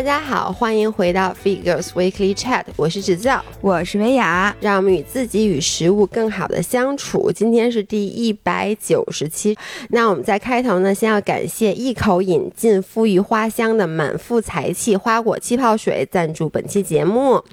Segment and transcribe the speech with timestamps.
[0.00, 7.30] 大家好，欢迎回到 Figures Weekly Chat，我是指教，我是维雅，让我们与自己与食物更好的相处。
[7.30, 9.54] 今天是第一百九十期，
[9.90, 17.44] 那我们在开头呢，先要感谢一口引进馥郁花香的满腹才气花果气泡水赞助本期节目。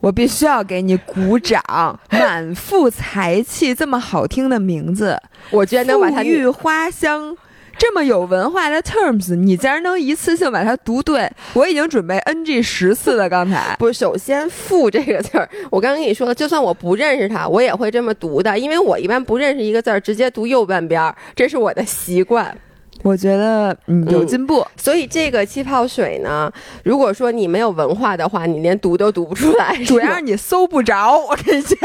[0.00, 1.62] 我必须要给你鼓掌！
[2.10, 5.18] 满腹才气这么好听的名字，
[5.50, 7.34] 我居然能把它馥郁花香。
[7.80, 11.26] 这么有文化的 terms，你竟然能一次性把它读对？
[11.54, 13.26] 我已经准备 NG 十次了。
[13.26, 22.54] 刚才不，首先“富”这个字儿，我刚跟你说了，就算我不认识它，我也会这么读的，因为我一般不认识一个字儿，直接读右半边儿，这是我的习惯。
[23.02, 26.52] 我觉得嗯有进步，所以这个气泡水呢，
[26.84, 31.16] 如果说你没有文化的话，你连读都读不出来， 主要是你搜不着。
[31.16, 31.78] 我跟你讲，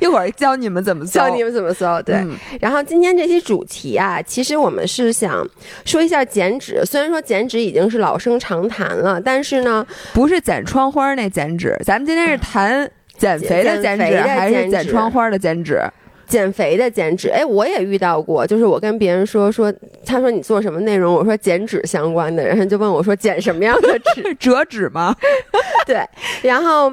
[0.00, 2.02] 一会儿教你们怎么搜，教你们怎么搜。
[2.02, 2.22] 对，
[2.60, 5.46] 然后今天这期主题啊，其实我们是想
[5.84, 6.82] 说一下减脂。
[6.84, 15.80] 虽然说减脂已经是老生常谈了，但是呢，不是剪窗花那减脂，咱们今天是谈减肥的减脂，还是剪窗花的减脂？
[16.26, 19.72] 减肥的减脂，哎，我也遇到过，就是我跟别人说说，
[20.04, 24.34] 他说你做什么内容，我说减脂相关的，然后就问我说减什么样的脂？
[24.40, 25.14] 折纸吗？
[25.86, 26.02] 对，
[26.42, 26.92] 然后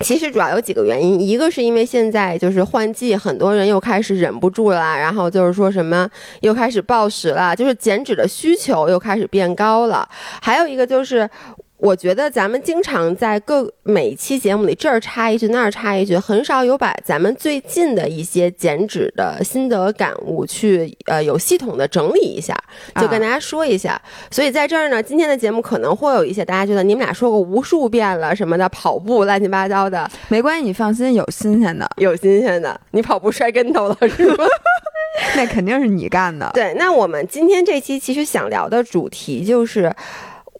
[0.00, 6.08] 其实主要有几个原因，一个是因为现在就是换季，很多人又开始忍不住了，然后就是说什么
[6.40, 10.08] 又开始暴食了，就是减脂的需求又开始变高了，
[10.40, 11.28] 还有一个就是。
[11.76, 22.56] 我觉得咱们经常在各每一期节目里这儿插一句那儿插一句，很少有把咱们最近的一些减脂的心得感悟去呃有系统的整理一下，
[22.96, 24.00] 就跟大家说一下。
[24.30, 32.80] 所以在这儿呢，今天的节目可能会有一些大家觉得你们俩说过无数遍了什么的跑步乱七八糟的，没关系，你放心，有新鲜的，有新鲜的。
[32.92, 34.44] 你跑步摔跟头了是吗？
[35.36, 36.50] 那肯定是你干的。
[36.54, 39.92] 对，那我们今天这期其实想聊的主题就是。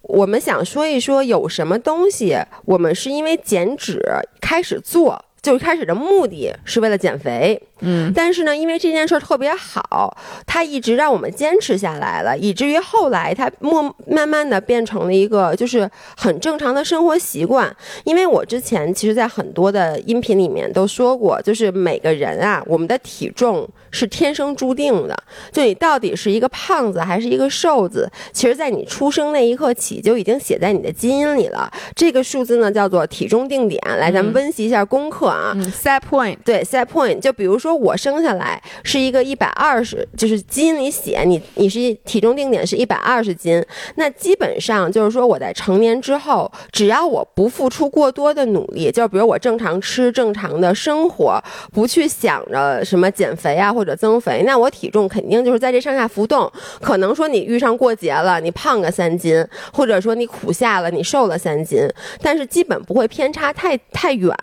[0.04, 4.00] 我们想说一说，有什么东西我们是因为减脂
[4.40, 7.60] 开始做，就开始的目的是为了减肥。
[7.84, 17.74] 嗯，但是呢，因为这件事儿特别好，它一直让我们坚持下来了，以至于后来它默慢慢的变成了一个就是很正常的生活习惯。
[18.04, 25.16] 因为我之前其实，在很多的音频里面都说过，就是每个人啊，我们的体重是天生注定的，
[25.52, 31.70] 就你到底是一个胖子还是一个瘦子，其实在你出生那一刻起就已经写在你的基因里了。
[31.94, 33.78] 这个数字呢，叫做体重定点。
[33.98, 37.73] 来，咱们温习一下功课啊，set point，对，set point，就比如说。
[37.74, 43.64] 我生下来是一个一百二十，就是基因里写你你是体重定点是一百二十斤，
[43.96, 51.42] 那基本上就是说我在成年之后，只要我不付出过多的努力，就比如我正常吃正常的生活，
[51.72, 56.50] 不去想着什么减肥啊或者增肥，那我体重肯定就是在这上下浮动。
[56.80, 61.88] 可能说你遇上过节了，你胖个三斤，或者说你苦夏了，你瘦了三斤，
[62.20, 64.34] 但是基本不会偏差太太远。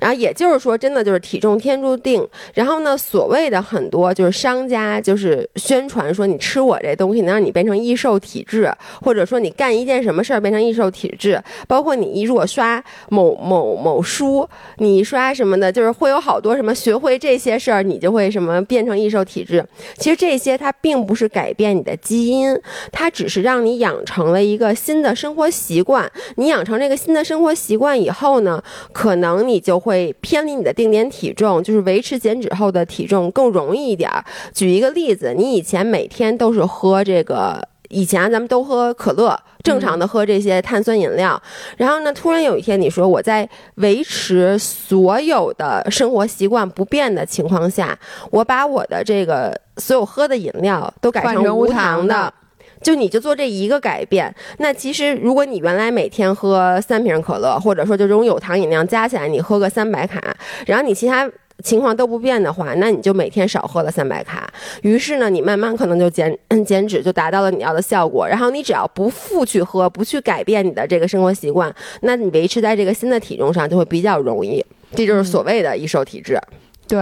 [0.00, 2.26] 然后也就是说，真的就是体重天注定。
[2.54, 8.70] 然后呢，所谓的很多就是商家就是宣传说你吃我这东西能让你变成易瘦体质，
[9.02, 14.48] 或者说你干一件什么事儿变成易瘦体质，包括你一如果刷某某某书，
[14.78, 19.64] 你刷什么的，就是会有好多什么学会这些事儿，你就会什么变成易瘦体质。
[19.96, 22.56] 其实这些它并不是改变你的基因，
[22.92, 26.10] 它只是让你养成了一个新的生活习惯。
[26.36, 28.62] 你养成这个新的生活习惯以后呢，
[28.92, 32.40] 可能你就会偏离你的定点体重，就是维持减。
[32.40, 34.24] 脂后的体重更容易一点儿。
[34.54, 41.38] 举一个例子，你以前每天都是喝这个，以前咱们都喝可乐，正常的喝这些碳酸饮料。
[41.76, 47.98] 然后呢，突然有一天你说我在维持所有的生活习惯不变的情况下，
[48.30, 52.32] 我把我的这个所有喝的饮料都改成无糖的，
[52.80, 54.34] 就你就做这一个改变。
[54.56, 61.30] 那其实如果你原来每天喝三瓶可乐，或者说就这种有糖饮料加起来你喝个三百卡，然后你其他。
[61.60, 64.50] 情况都不变的话，那你就每天少喝了三百卡。
[64.82, 68.26] 于是呢，你慢慢可能就减 减脂，就达到了你要的效果。
[68.26, 71.72] 然后你只要不复去喝，不去改变你的这个生活习惯，
[72.02, 74.64] 那你维持在这个新的体重上就会比较容易。
[74.94, 76.40] 这就是所谓的易瘦体质。
[76.88, 76.98] 对。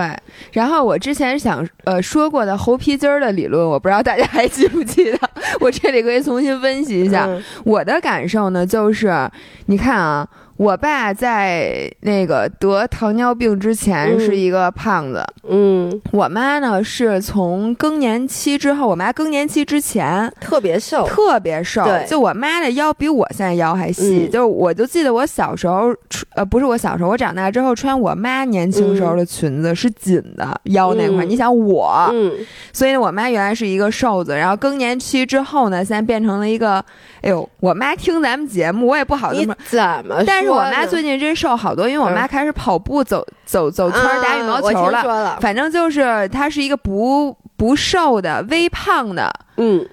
[0.52, 5.18] 然后我之前想呃说过的猴皮筋儿的理论，我不知道大家还记不记得？
[5.60, 7.28] 我这里可以重新分析一下。
[7.64, 9.30] 我的感受呢，就是
[9.66, 10.28] 你看啊。
[10.58, 32.32] 我爸在那个得糖尿病之前嗯是一个胖子，嗯，我妈呢是从更年期之后，我妈更年期之前特别瘦，特别瘦对，就我妈的腰比我现在腰还细，嗯就是我就记得我小时候穿，呃，不是我小时候，我长大之后穿我妈年轻时候的裙子是紧的，腰那块你想我，嗯
[32.72, 36.84] 所以呢，我妈原来是一个瘦子，然后更年期之后呢，现在变成了一个，
[37.22, 39.54] 哎呦，我妈听咱们节目，我也不好这你么。
[39.64, 40.24] 怎么？
[40.26, 49.86] 但是我妈最近真瘦好多，因为我妈嗯开始跑步、走走走圈儿、打羽毛球了，反正就是她是一个不不瘦的、微胖的嗯。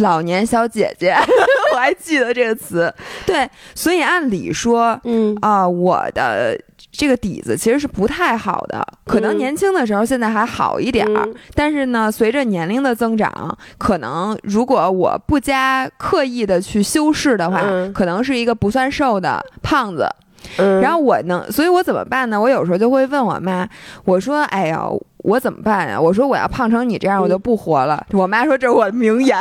[0.00, 1.14] 老年小姐姐，
[1.72, 2.92] 我还记得这个词。
[3.24, 5.38] 对，所以按理说嗯。
[5.40, 6.58] 啊、我的
[6.96, 20.08] 这个底子其实是不太好的，可能嗯年轻的时候现在还好一点儿，嗯但是呢，随着年龄的增长，可能如果我不加刻意的去修饰的话，嗯可能是一个不算瘦的胖子。
[20.58, 22.38] 嗯，然后我能，所以我怎么办呢？
[22.40, 23.66] 我有时候就会问我妈，
[24.04, 24.86] 我说：“哎呀，
[25.18, 28.06] 我怎么办呀？”我说：“我要胖成你这样，我就不活了。
[28.12, 29.36] 我妈说：“这是我的名言。”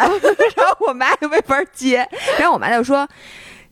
[0.55, 2.07] 然后我妈就没法接，
[2.39, 3.05] 然后我妈就说。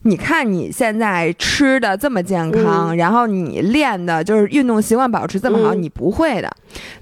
[0.04, 6.50] 你看你现在吃的这么健康，然后你练的就是运动习惯保持这么好，嗯你不会的。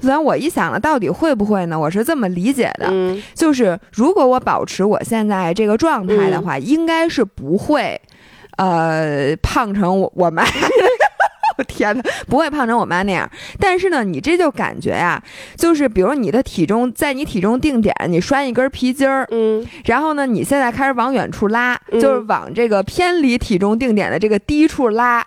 [0.01, 1.79] 所以我一想了，到底会不会呢？
[1.79, 8.01] 我是这么理解的，嗯就是如果我保持我现在这个状态的话，应该是不会，
[8.57, 10.45] 呃，胖成我我妈。
[11.61, 13.31] 我天呐，不会胖成我妈那样。
[13.59, 15.23] 但是呢，你这就感觉呀、
[15.57, 25.25] 就是比如你的体重在你体重定点，你拴一根皮筋儿，嗯然后呢，你现在开始往远处拉，嗯就是往这个偏离体重定点的这个低处拉。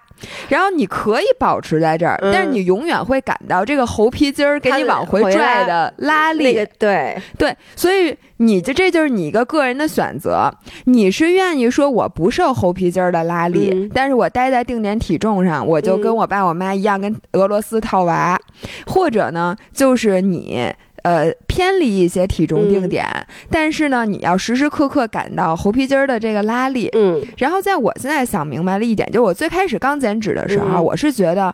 [0.49, 6.43] 然后你可以保持在这儿，嗯但是你永远会感到这个猴皮筋儿给你往回拽的拉力。
[6.43, 10.51] 那个对，对，所以你这这就是你一个个人的选择。
[10.85, 18.39] 你是愿意说我不受猴皮筋儿的拉力，嗯但是我待在定点体重上，我就跟嗯我爸我妈一样，跟俄罗斯套娃，
[18.85, 20.71] 或者呢，就是你。
[21.03, 22.89] 呃，偏离一些体重定嗯。
[22.89, 23.05] 点，
[23.49, 26.89] 但是呢，你要时时刻刻感到猴皮筋儿的这个拉力。
[26.93, 27.21] 嗯。
[27.37, 30.83] 然后，在我现在想明白了一点，就是我最开始刚减脂的时候，嗯。
[30.83, 31.53] 我是觉得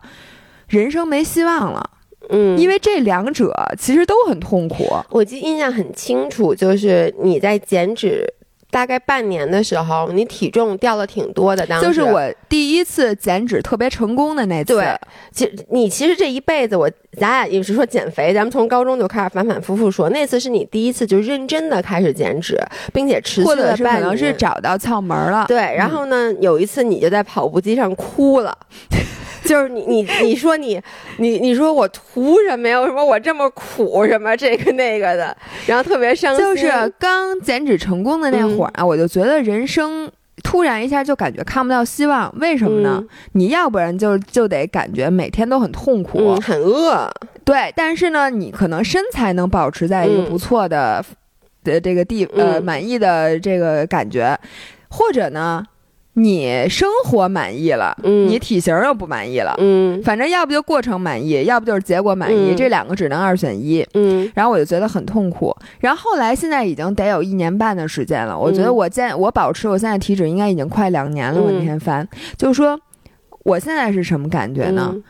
[0.67, 1.89] 人生没希望了，
[2.29, 4.85] 嗯，因为这两者其实都很痛苦。
[5.09, 8.31] 我记印象很清楚，就是你在减脂
[8.71, 11.66] 大概半年的时候，你体重掉了挺多的。
[11.66, 14.95] 当时就是，我第一次减脂特别成功的那次，对
[15.31, 22.57] 其实你其实这一辈子，我咱俩也是说减肥，咱们从高中就开始反反复复说，那次是你第一次就认真的开始减脂，
[22.94, 24.01] 并且持续了半年。
[24.01, 25.45] 能是找到窍门了。
[25.48, 28.57] 对，然后呢，有一次你就在跑步机上哭了。
[29.49, 30.79] 就是你你你说你
[31.17, 32.79] 你你说我图什么呀？
[32.79, 35.35] 为什么我这么苦什么这个那个的，
[35.65, 36.45] 然后特别伤心。
[36.45, 36.69] 就是
[36.99, 40.07] 刚减脂成功的那会儿啊，我就觉得人生
[40.43, 42.31] 突然一下就感觉看不到希望。
[42.39, 43.03] 为什么呢？
[43.31, 47.11] 你要不然就就得感觉每天都很痛苦，嗯，很饿。
[47.43, 47.73] 对。
[47.75, 51.03] 但是呢，你可能身材能保持在一个嗯不错的
[51.63, 54.39] 的这个地呃嗯满意的这个感觉，
[54.89, 55.65] 或者呢，
[56.21, 59.56] 你生活满意了，嗯你体型又不满意了。
[59.57, 63.86] 嗯反正要不就过程满意，要不就是结果满意，嗯这两个只能二选一。
[63.94, 65.56] 嗯然后我就觉得很痛苦。
[65.80, 71.42] 然后后来现在已经得有一年半的时间了，我觉得嗯我现我保持我现在体脂应该已经快两年了。
[71.42, 72.07] 我那嗯天翻，
[72.38, 72.80] 就是说
[73.44, 74.92] 我现在是什么感觉呢？
[74.94, 75.04] 嗯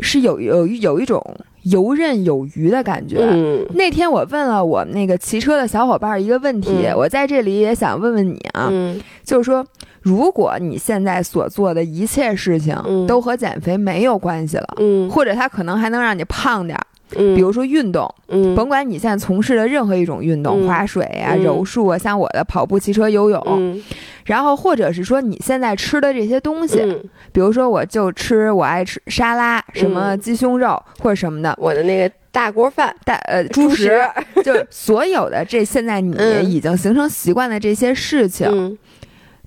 [0.00, 1.24] 是有有有一种
[1.62, 3.16] 游刃有余的感觉。
[3.18, 9.64] 嗯那天我问了我那个骑车的小伙伴一个问题，嗯我在这里也想问问你啊，嗯就是说，
[10.06, 13.04] 如果你现在所做的一切事情嗯。
[13.08, 15.10] 都和减肥没有关系了，嗯。
[15.10, 16.86] 或者它可能还能让你胖点儿，
[17.16, 18.54] 嗯，比如说运动，嗯。
[18.54, 20.68] 甭管你现在从事的任何一种运动，嗯。
[20.68, 21.42] 划水啊、嗯。
[21.42, 23.82] 柔术啊，像我的跑步、骑车、游泳，嗯。
[24.26, 34.02] 然后或者是说你现在吃的这些东西，嗯，比如说我就吃我爱吃沙拉，什么鸡胸肉或者什么的，我的那个大锅饭，大呃猪食食，
[34.44, 36.44] 就是所有的这现在你嗯。
[36.48, 38.76] 已经形成习惯的这些事情，嗯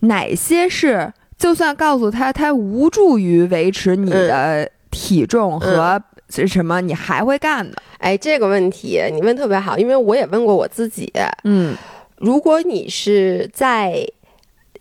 [0.01, 7.75] 哪些是就算告诉他他无助于维持你的体重和是什么，你还会干的？
[7.97, 11.11] 哎，这个问题你问特别好，因为我也问过我自己。
[11.43, 11.75] 嗯
[12.17, 14.05] 如果你是在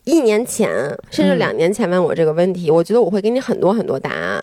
[0.05, 0.69] 一年前
[1.11, 4.43] 甚至嗯两年前问我这个问题，我觉得我会给你很多很多答案。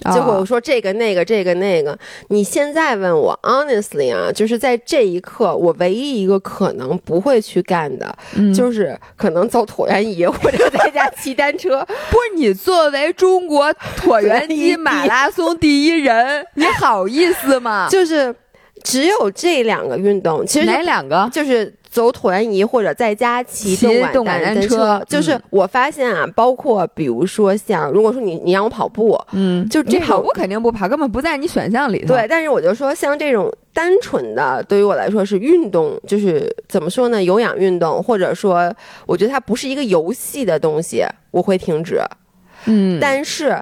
[0.00, 1.98] 结果我哦说这个那个这个那个，
[2.28, 11.84] 你现在问我，honestly 啊，就是在这一刻，我唯一一个可能不会去干的，嗯就是可能走椭圆仪或者在家骑单车。
[12.10, 17.88] 不是你作为中国椭圆机马拉松第一人， 你好意思吗？
[17.90, 18.34] 就是
[18.84, 21.28] 只有这两个运动，其实哪两个？
[21.32, 32.08] 就是走椭圆仪或者在家骑骑动感感单车车，就是嗯我发现啊，包括比如说像，如果说你你让我跑步，嗯，就这跑步肯定不跑，根本不在你选项里头。
[32.08, 38.70] 对，，但是我就说像这种单纯的，对于我来说是运动，就是怎么说呢，有氧运动，或者说
[39.06, 41.98] 我觉得它不是一个游戏的东西，我会停止。
[42.66, 43.58] 嗯，但是，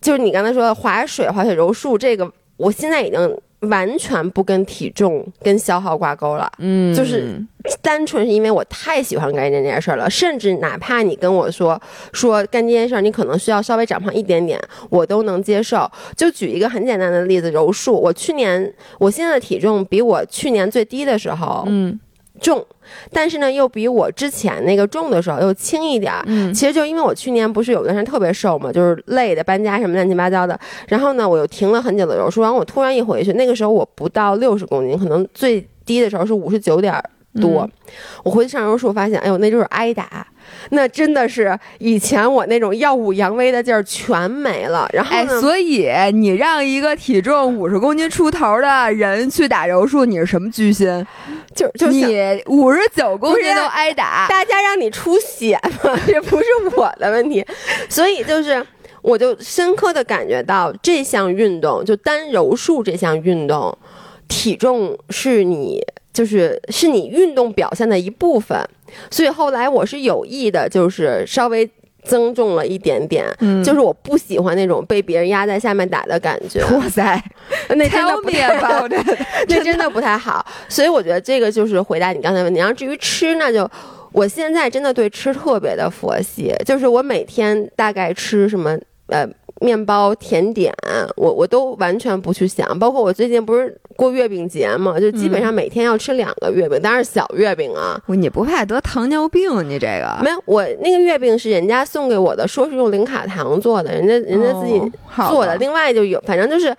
[0.00, 6.50] 就是你刚才说的划水、滑雪、柔术，这个我现在已经完全不跟体重、跟消耗挂钩了。
[6.58, 7.42] 嗯，就是
[7.82, 11.80] 单纯是因为我太喜欢干这件事儿了，甚至哪怕你跟我说
[12.12, 14.60] 说干这件事儿，你可能需要稍微长胖一点点，
[14.90, 15.90] 我都能接受。
[16.16, 21.98] 就举一个很简单的例子，柔术，我去年我现在的体重比我去年最低的时候嗯
[22.40, 22.64] 重，
[23.12, 26.22] 但是呢又比我之前那个重的时候又轻一点儿。
[26.26, 36.94] 嗯其实就因为我去年不是有段时间特别瘦嘛，就是累的搬家什么乱七八糟的，然后呢我又停了很久的柔术，然后我突然一回去，那个时候我不到六十公斤，可能最低的时候是五十九点
[37.40, 37.62] 多。
[37.62, 37.70] 嗯
[38.22, 40.26] 我回去上柔术发现，哎呦，那就是挨打，
[40.70, 44.86] 那真的是以前我那种耀武扬威的劲儿全没了。
[44.92, 51.06] 然后哎，呢，所以你让一个体重五十公斤出头的人去打柔术，你是什么居心？
[51.58, 56.46] 就就你想五十九公斤都挨打，大家让你出血嘛， 这不是
[56.76, 57.44] 我的问题，
[57.88, 58.64] 所以就是。
[59.00, 63.78] 我就深刻的感觉到这项运动，就单柔术这项运动，
[64.26, 65.80] 体重是你
[66.12, 68.60] 就是是你运动表现的一部分，
[69.08, 71.70] 所以后来我是有意的，就是稍微
[72.08, 77.22] 增重了一点点，嗯就是我不喜欢那种被别人压在下面打的感觉，哇塞，
[77.76, 78.88] 那真的不太好
[79.48, 80.44] 那真的不太好。
[80.68, 82.58] 所以我觉得这个就是回答你刚才问题。
[82.58, 83.70] 然后至于吃，那就
[84.12, 88.76] 我现在真的对吃特别的佛系，就是我每天大概吃什么
[89.08, 89.28] 呃。
[89.60, 90.72] 面包、甜点，
[91.16, 92.78] 我我都完全不去想。
[92.78, 98.00] 包括我最近不是过月饼节嘛，就基本上每天要吃两个月饼，当然是小月饼啊。
[98.06, 99.68] 你不怕得糖尿病？
[99.68, 104.78] 你这个没有，我那个月饼是人家送给我的，说是用零卡糖做的，人家人家自己
[105.28, 105.52] 做的。
[105.52, 106.74] 吧另外就有，反正就是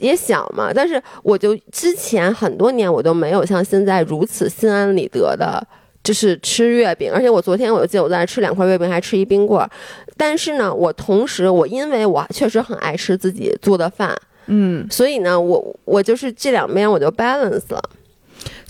[0.00, 0.70] 也小嘛。
[0.74, 5.62] 但是我就之前很多年我都没有像现在如此心安理得的，
[6.02, 7.12] 就是吃月饼。
[7.12, 9.68] 而且我昨天我就记得我在那吃两块月饼，还吃一冰棍儿。
[10.16, 14.16] 但是呢，我同时我因为我确实很爱吃自己做的饭，
[14.46, 17.82] 嗯，所以呢，我我就是这两边我就 balance 了。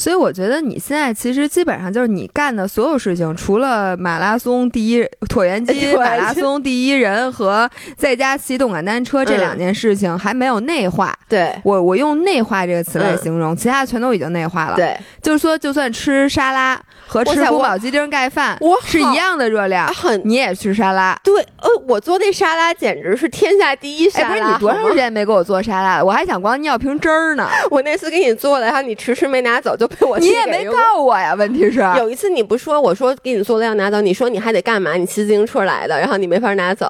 [0.02, 11.16] 所以我觉得你现在其实基本上就是你干的所有事情，除了马拉松第一椭圆机、 马拉松第一人和在家骑动感单车这嗯两件事情还没有内化。
[11.28, 21.16] 对我我用内化这个词来嗯形容，其他全都已经内化了。，对，就是说，就算吃沙拉和吃宫保鸡丁盖饭我是一样的热量啊，很你也吃沙拉。
[21.22, 24.28] 对，呃，我做那沙拉简直是天下第一哎，沙拉。
[24.28, 26.04] 不是你多长时间没给我做沙拉了？
[26.04, 31.34] 我还想光尿瓶汁儿呢， 我那次给你做了，然后你迟迟没拿走，就被我你也没告我呀。
[31.34, 34.94] 问题是，有一次你不说，我说给你做了要拿走，你说你还得干嘛？
[34.94, 36.88] 你骑自行车来的，然后你没法拿走。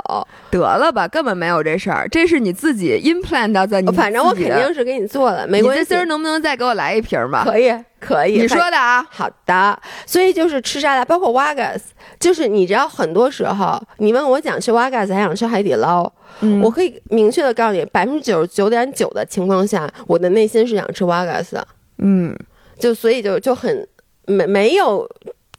[0.50, 5.82] 得了吧，根本没有这事儿，这是你自己 implant 到在你反正我肯定是给你做了，没你关系。
[5.82, 7.42] 这今儿能不能再给我来一瓶吧？
[7.44, 8.40] 可以，可以。
[8.40, 11.80] 你说的啊，好的，所以就是吃沙拉，包括 Wagas，
[12.20, 21.66] 就是你知道，很多时候你问我想吃 Wagas 还想吃海底捞，嗯我可以明确的告诉你，百分之九十九点九的情况下，我的内心是想吃 Wagas 的，
[21.98, 22.36] 嗯，
[22.82, 23.88] 就所以就就很
[24.26, 25.08] 没没有。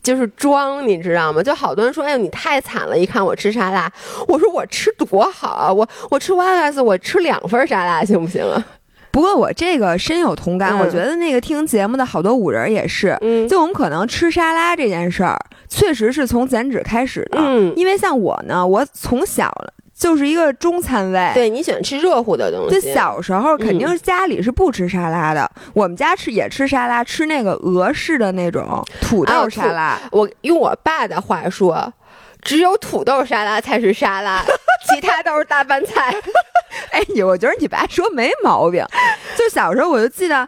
[0.03, 1.41] 就是装，你知道吗？
[1.41, 2.99] 就好多人说：“哎呦，你太惨了！
[2.99, 3.89] 一看我吃沙拉，
[4.27, 5.71] 我说我吃多好啊！
[5.71, 8.65] 我我吃 Wagas，我吃两份沙拉行不行啊？
[9.11, 15.39] 不过我这个深有同感，嗯我觉得那个听节目的好多五人也是，嗯，就我们可能吃沙拉这件事儿，
[15.69, 17.37] 确实是从减脂开始的。
[17.39, 19.49] 嗯，因为像我呢，我从小
[20.03, 21.31] 就是一个中餐味。
[21.33, 29.97] 对你喜欢吃热乎的东西就，小时候肯定家里是不吃沙拉的，我们家吃也吃沙拉，吃那个俄式的那种土豆沙拉。
[30.11, 31.93] 我用我爸的话说，
[32.41, 34.43] 只有土豆沙拉才是沙拉，
[34.89, 36.13] 其他都是大拌菜。
[36.91, 38.85] 哎，你我觉得你爸说没毛病。
[39.37, 40.45] 就小时候我就记得，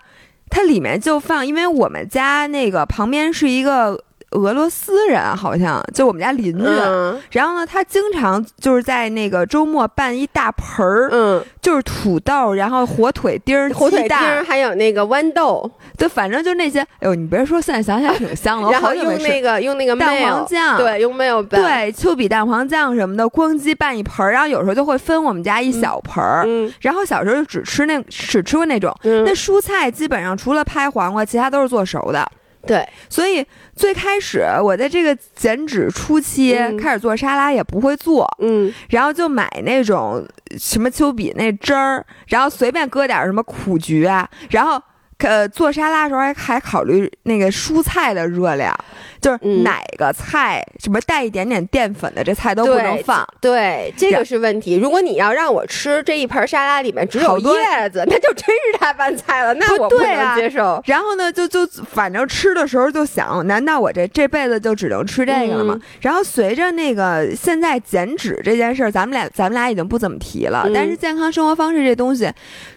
[0.50, 4.03] 它里面就放，因为我们家那个旁边是一个
[4.35, 6.63] 俄罗斯人，好像就我们家邻居。
[6.65, 16.79] 嗯然后呢，他经常就是在那个周末办一大盆儿，嗯，就是土豆，然后火腿丁儿、火腿丁儿，还有那个豌豆，就，反正就那些。
[16.81, 19.23] 哎呦，你别说，现在想起来挺香的，我然后好久没吃。
[19.23, 26.43] 用那个用那个蛋黄酱对，用 mayo 拌，对，丘比蛋黄酱什么的，咣叽拌一盆儿，然后有时候就会分我们家一小盆儿。
[26.45, 32.29] 嗯然后小时候就只吃那只吃过那种，嗯那，蔬菜基本上除了拍黄瓜，其他都是做熟的。
[32.65, 33.45] 对，所以
[33.75, 36.77] 最开始我在这个减脂初期、嗯。
[36.77, 38.74] 开始做沙拉也不会做，嗯。
[38.89, 40.25] 然后就买那种
[40.57, 44.81] 什么丘比那汁儿，然后随便搁点什么苦菊啊，然后
[45.19, 48.75] 呃，做沙拉的时候还还考虑那个蔬菜的热量，
[49.22, 53.25] 就是嗯哪个菜、什么带一点点淀粉的这菜都不能放。
[53.39, 54.75] 对，这个是问题。
[54.75, 60.81] 如果你要让我吃这一盆沙拉里面只有叶子，那就真是大拌菜了，那我不能接受。
[60.86, 65.74] 然后呢，就就反正吃的时候就想，难道我这这辈子就只能吃这个了吗？
[65.75, 72.31] 嗯然后随着那个现在减脂这件事儿，咱们俩咱们俩已经不怎么提了，嗯但是健康生活方式这东西，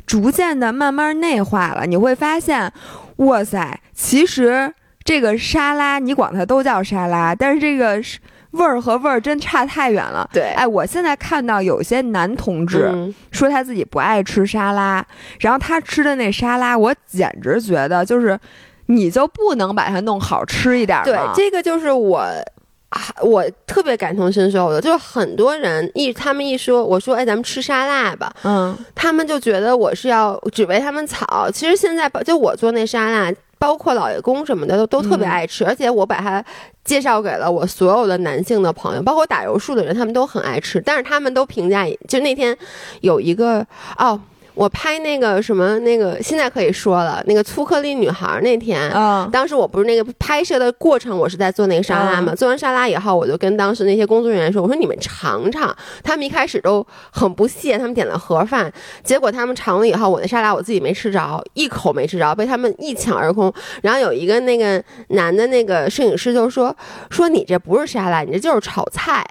[0.08, 2.72] 逐渐的慢慢内化了，你会发现，
[3.16, 4.72] 哇塞，其实
[5.04, 8.18] 这个沙拉你管它都叫沙拉，但是这个是
[8.52, 10.28] 味儿和味儿真差太远了。
[10.32, 15.04] 对哎，我现在看到有些男同志，嗯说他自己不爱吃沙拉，
[15.40, 18.38] 然后他吃的那沙拉，我简直觉得就是，
[18.86, 22.26] 你就不能把它弄好吃一点对吗？，这个就是我。
[22.90, 31.50] 啊，我特别感同身受的，就是很多人一他们一说，我说哎，咱们吃沙拉吧，嗯他们就觉得我是要只为他们炒。
[31.50, 36.42] 其实现在就我做那沙拉，包括老爷公什么的都都特别嗯爱吃，而且我把它
[36.82, 40.80] 介绍给了我所有的男性的朋友，包括打油术的人，他们都很爱吃。
[40.80, 42.56] 但是他们都评价，就那天
[43.02, 43.66] 有一个
[43.98, 44.18] 哦。
[44.58, 52.32] 我拍那个什么那个，现在可以说了，那个粗颗粒女孩那天，嗯当时我不是那个拍摄的过程，我是在做那个沙拉嘛。
[52.32, 55.72] 嗯做完沙拉以后，我就跟当时那些工作人员说：“我说你们尝尝。”
[56.02, 58.72] 他们一开始都很不屑，他们点了盒饭，
[59.04, 63.54] 结果他们尝了以后，我的沙拉我自己没吃着，一口没吃着，被他们一抢而空。
[63.82, 66.76] 然后有一个那个男的那个摄影师就说
[67.10, 69.24] ：“说你这不是沙拉，你这就是炒菜。”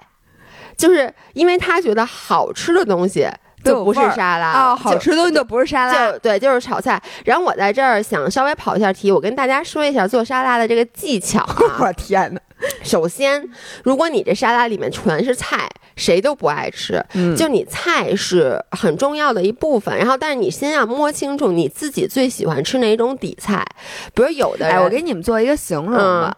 [0.74, 3.28] 就是因为他觉得好吃的东西
[3.64, 6.12] 就不是沙拉哦，好吃的东西就不是沙拉。
[6.12, 7.00] 就对，就是炒菜。
[7.24, 11.56] 然后我在这儿想稍微跑一下题，我跟大家说一下做沙拉的这个技巧啊。
[11.80, 12.40] 我天哪！
[12.82, 13.48] 首先，
[13.84, 17.00] 如果你这沙拉里面全是菜，谁都不爱吃。
[17.14, 23.64] 嗯就你菜是很重要的一部分，然后但是你先要摸清楚你自己最喜欢吃哪种底菜。
[24.12, 26.34] 比如有的人，哎，我给你们做一个形容吧。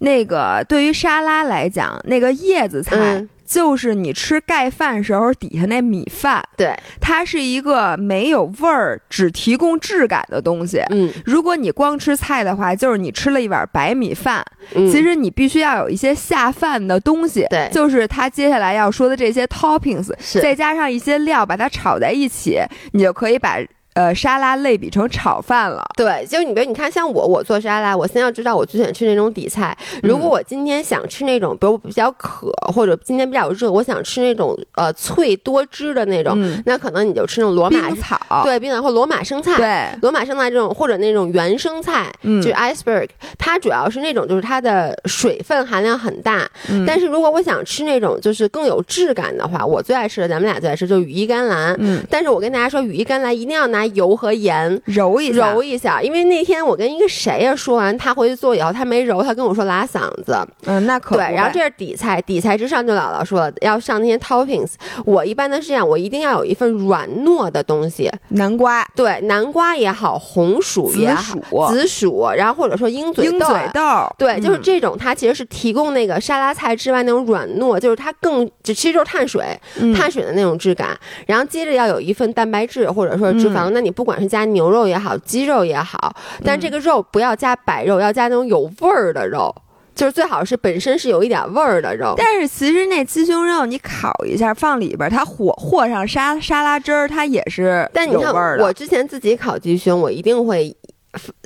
[0.00, 3.24] 那个对于沙拉来讲，那个叶子菜。
[3.50, 10.80] 嗯就是你吃盖饭时候底下那米饭，对，它是一个没有味儿，只提供质感的东西。
[10.90, 14.44] 嗯，如果你光吃菜的话，就是你吃了一碗白米饭。
[14.74, 22.60] 嗯其实你必须要有一些下饭的东西，对就是他接下来要说的这些 toppings，再加上一些料，把它炒在一起，
[22.92, 23.58] 你就可以把
[23.94, 25.84] 呃沙拉类比成炒饭了。
[25.96, 29.76] 对，就是你比如你看，像我，我做沙拉，我先要知道我最喜欢吃那种底菜。
[30.02, 39.56] 如果我今天想吃那种，比如我比较渴，或者今天比较热，我想吃那种呃脆多汁的那种，嗯，那可能你就吃那种罗马草，对冰草或罗马生菜。
[39.56, 46.48] 对，罗马生菜这种，或者那种原生菜，嗯就是 iceberg，它主要是那种就是它的水分含量很大。
[46.68, 51.76] 嗯但是如果我想吃那种就是更有质感的话，我最爱吃的，咱们俩最爱吃就是羽衣甘蓝。
[51.78, 55.52] 嗯，但是我跟大家说，羽衣甘蓝一定要拿油和盐揉一下。
[55.52, 60.36] 揉一下，因为那天我跟一个谁呀说完，他回去做以后，他没揉，他跟我说拉嗓子。
[60.66, 64.72] 嗯，那可对，然后这是底菜，底菜之上就姥姥说了要上那些 toppings。
[65.04, 73.32] 我一般都是这样，我一定要有一份软糯的东西，南瓜、对，南瓜也好，红薯也好，紫薯、紫薯，然后或者说鹰嘴豆。
[73.32, 74.60] 鹰嘴豆，对，就是嗯。
[74.62, 79.94] 这种，它其实是提供那个沙拉菜之外那种软糯，就是它更，其实就是碳水，嗯。
[79.94, 80.98] 碳水的那种质感。
[81.26, 89.54] 然后接着要有一份蛋白质或者说脂肪，那你不管是加牛肉也好，鸡肉也好，但这个肉不要加白肉，要加那种有味儿的肉，
[89.94, 92.14] 就是最好是本身是有一点味儿的肉。
[92.16, 98.64] 但是其实那鸡胸肉你烤一下放里边儿，它和和上沙沙拉汁儿，它也是但你看有味儿，的。
[98.64, 100.76] 我之前自己烤鸡胸，我一定会。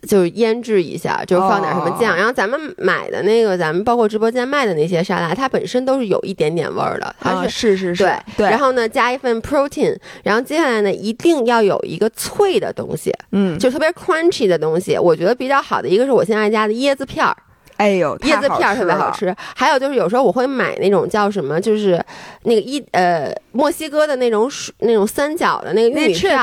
[0.07, 14.99] 就是腌制一下，就是放点什么酱，哦然后咱们买的那个，咱们包括直播间卖的那些沙拉，它本身都是有一点点味儿的，它是是是，对对，然后呢，加一份 protein，然后接下来呢，一定要有一个脆的东西，嗯，就特别 crunchy 的东西。
[14.99, 17.35] 我觉得比较好的一个是我现在加的椰子片儿，
[17.77, 19.11] 哎呦，椰子片儿特别好。
[19.11, 19.35] 吃。
[19.57, 22.03] 还有就是有时候我会买那种叫什么，就是
[22.43, 26.39] 那个一呃墨西哥的那种薯那种三角的那个玉米片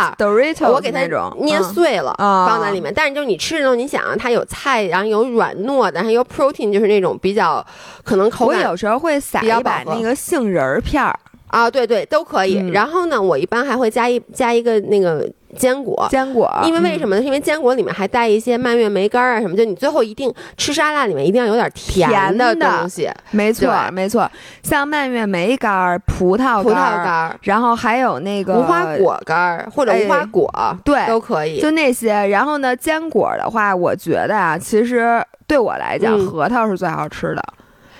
[0.61, 2.93] 我给它那种捏嗯碎了，嗯放在里面。
[2.93, 7.65] 但是就是你吃的时候，你想啊，它有菜，然后有软糯的，然后有 protein，就是那种比较
[8.03, 11.17] 可能口感我有时候会撒一把那个杏仁片儿，
[11.51, 12.57] 啊，对对，都可以。
[12.59, 16.07] 嗯然后呢，我一般还会加一加一个那个坚果。
[16.09, 17.15] 坚果，因为为什么？
[17.15, 17.21] 呢？
[17.21, 24.29] 是因为坚果里面还带一些蔓越莓干儿啊什么，就你最后一定吃沙拉里面一定要有点甜甜的的东西，没错对没错，
[24.63, 31.59] 像蔓越莓干儿、葡萄葡萄干儿，干儿、然后还有那个无花，果干儿或者无花哎果，对，都可以。
[31.59, 32.13] 就那些。
[32.27, 37.43] 然后呢，坚果的话，我觉得啊，其实对我来讲，嗯核桃是最好吃的。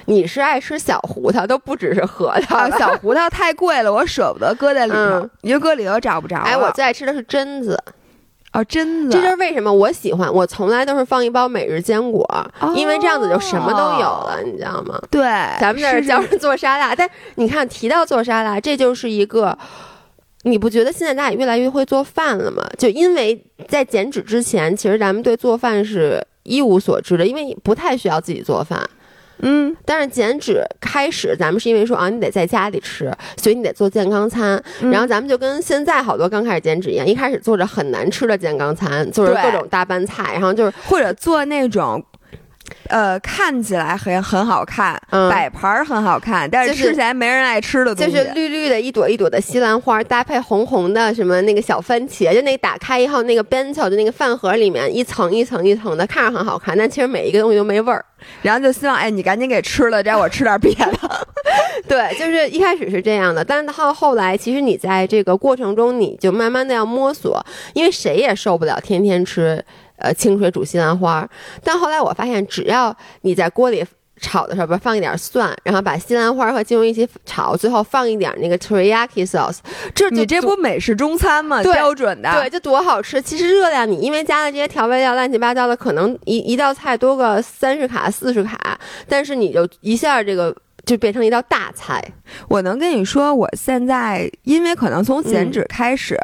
[0.05, 6.43] 你是爱吃小胡桃，都不只是核桃啊，小胡桃太贵了，我舍不得搁在里头嗯，你就搁里头找不着了。
[6.43, 7.77] 哎，我最爱吃的是榛子，
[8.53, 10.33] 哦，榛子，这就是为什么我喜欢。
[10.33, 12.23] 我从来都是放一包每日坚果，
[12.59, 14.99] 哦因为这样子就什么都有了，你知道吗？
[15.09, 15.21] 对，
[15.59, 19.57] 咱们这儿是教人做沙拉，但你看提到做沙拉，这就是一个。
[20.43, 22.67] 你不觉得现在大家也越来越会做饭了吗？
[22.75, 28.89] 就因为在减脂之前，其实咱们对做饭是一无所知的，因为不太需要自己做饭。
[29.41, 34.61] 嗯，但是减脂开始，咱们是因为说啊，你得在家里吃，所以你得做健康餐。
[34.81, 42.03] 嗯然后咱们就跟现在好多刚开始减脂一样，一开始做着很难吃的健康餐，做着各种大拌菜，然后就是或者做那种。
[42.87, 48.11] 呃，看起来很很好看，嗯摆盘儿很好看，但是吃起来没人爱吃的东西。
[48.11, 58.03] 就是绿绿的一朵一朵的西兰花，搭配红红的什么那个小番茄，就那打开以后那个 bento 的那个饭盒里面一层一层一层的，看着很好看，但其实每一个东西都没味儿。
[58.43, 61.27] 然后就希望，哎，你赶紧给吃了，这样我吃点别的。
[61.87, 69.63] 对，就是一开始是这样的，但是到后来，其实你在这个过程中，你就慢慢的要摸索，因为谁也受不了天天吃
[70.01, 71.27] 呃清水煮西兰花。
[71.63, 73.83] 但后来我发现，只要你在锅里
[74.19, 79.57] 炒的时候，不是放一点蒜，然后把西兰花和鸡肉一起炒，最后放一点那个 teriyaki sauce，
[79.95, 81.63] 这你这不美式中餐吗？
[81.63, 82.31] 标准的。
[82.33, 83.19] 对，就多好吃。
[83.19, 92.03] 其实热量你因为加了这些调味料，乱七八糟的，可能一一道菜多个三十卡、四十卡，但是你就一下这个就变成一道大菜。
[92.47, 96.17] 我能跟你说，我现在因为可能从减脂开始，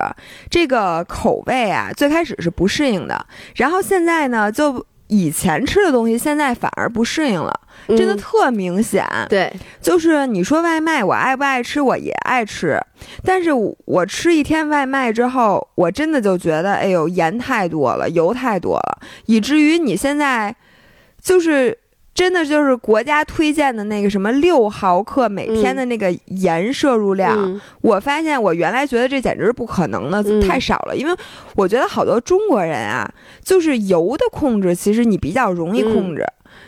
[0.49, 7.53] 这个口味啊，最开始是不适应的，然后现在呢，就以前吃的东西，现在反而不适应了，
[7.89, 9.05] 真的嗯特明显。
[9.29, 11.79] 对，就是你说外卖，我爱不爱吃？
[11.79, 12.79] 我也爱吃，
[13.23, 20.55] 但是我我吃一天外卖之后，我真的就觉得，哎呦，盐太多了，油太多了，以至于你现在
[21.21, 21.77] 就是。
[22.17, 30.97] 真的就是国家推荐的那个什么六毫克每天的那个盐摄入量，嗯我发现我原来觉得这简直是不可能的，嗯太少了。
[30.97, 31.15] 因为
[31.55, 33.07] 我觉得好多中国人啊，
[33.43, 36.25] 就是油的控制，其实你比较容易控制。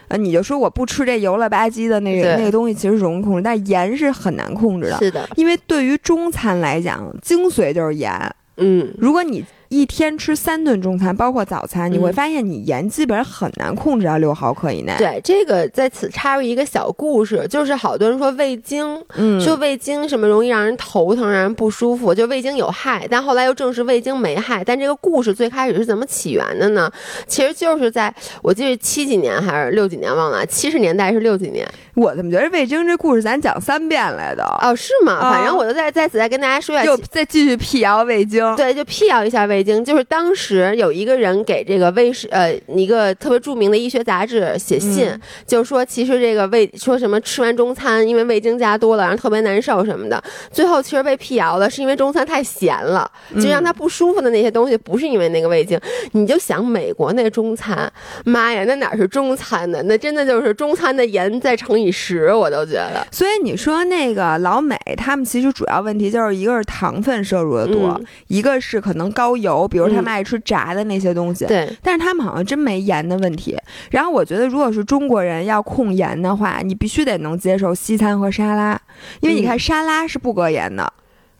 [0.10, 5.00] 呃，你就说我不吃这油了吧唧的那个那个东西，其实容易控制，但盐是很难控制的。
[5.00, 8.12] 是的，因为对于中餐来讲，精髓就是盐。
[8.58, 24.64] 嗯，如果你一天吃三顿中餐，包括早餐，你嗯会发现你盐基本上很难控制到六毫克以内。，对，这个在此插入一个小故事，就是好多人说味精，嗯，说味精什么容易让人头疼、让人不舒服，就味精有害，但后来又证实味精没害。
[24.64, 26.92] 但这个故事最开始是怎么起源的呢？
[27.28, 34.44] 其实就是在我记得七几年还是六几年忘了，七十年代是六几年我怎么觉得味精这故事咱讲三遍来的？
[34.62, 35.14] 哦，是吗？
[35.14, 38.56] 啊反正我就在在此再跟大家说一下，就再继续辟谣味精。
[38.56, 55.80] 对，就辟谣一下味精，就是当时有一个人给这个卫视呃一个特别著名的医学杂志写信，嗯就说其实这个味说什么吃完中餐因为味精加多了，然后特别难受什么的，最后其实被辟谣了，是因为中餐太咸了，就让他不舒服的那些东西不是因为那个味精。
[56.12, 57.92] 你就想美国那中餐，
[58.26, 59.82] 妈呀，那哪是中餐呢？
[59.84, 63.06] 那真的就是中餐的盐再乘以十，我都觉得。
[63.12, 71.46] 所以你说那个老美，他们其实主要问题就是一个是糖分摄入的多，嗯一个是可能高油，比如他们嗯爱吃炸的那些东西。
[71.46, 73.58] 对，但是他们好像真没盐的问题。
[73.92, 78.80] 然后我觉得，如果是中国人要控盐的话，你必须得能接受西餐和沙拉，
[79.22, 80.92] 因为你看嗯沙拉是不搁盐的，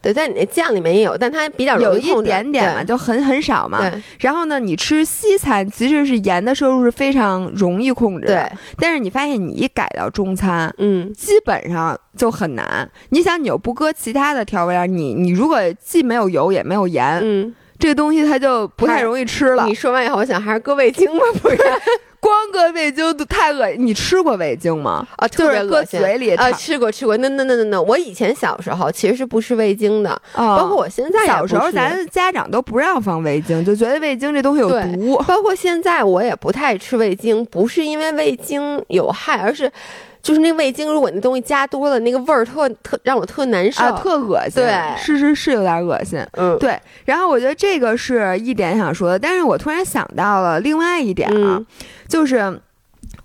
[0.02, 3.80] 对，在你那酱里面也有，但它比较容有一点点嘛，就很很少嘛。
[4.20, 11.12] 然后呢，你吃西餐其实是盐的摄入是非常容易控制对的，但是你发现你一改到中餐，嗯。
[11.14, 12.90] 基本上就很难。
[13.10, 19.74] 你想，你又不搁其他的调味料，你你如果既没有油也没有盐，嗯，这个东西它就不太容易吃了你。
[19.74, 21.58] 说完以后，我想还是搁味精吧， 不然
[22.20, 23.78] 光搁味精都太恶心。
[23.88, 25.08] 你吃过味精吗？
[25.16, 35.16] 啊，特别就是搁恶心嘴里啊，吃过吃过，那那那那那，我以前小时候其实是不吃味精的，啊包括我现在小时候，咱家长都不让放味精，就觉得味精这东西有毒。
[35.26, 39.72] 包括现在我也不太吃味精，不是因为味精有害，而是
[40.22, 43.84] 就是那味精，如果那东西加多了，那个味儿特特让我特难受。
[43.84, 46.20] 啊，特恶心，对是是是有点恶心。
[46.34, 51.66] 嗯，对，然后我觉得这个是一点想说的，但是我突然想到了另外一点啊，嗯
[52.08, 52.60] 就是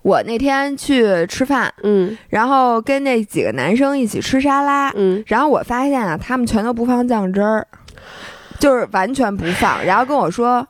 [0.02, 7.66] 我那天去吃饭，嗯然后跟那几个男生一起吃沙拉，嗯然后我发现啊，他们全都不放酱汁儿，
[8.61, 10.66] 就是完全不放，然后跟我说。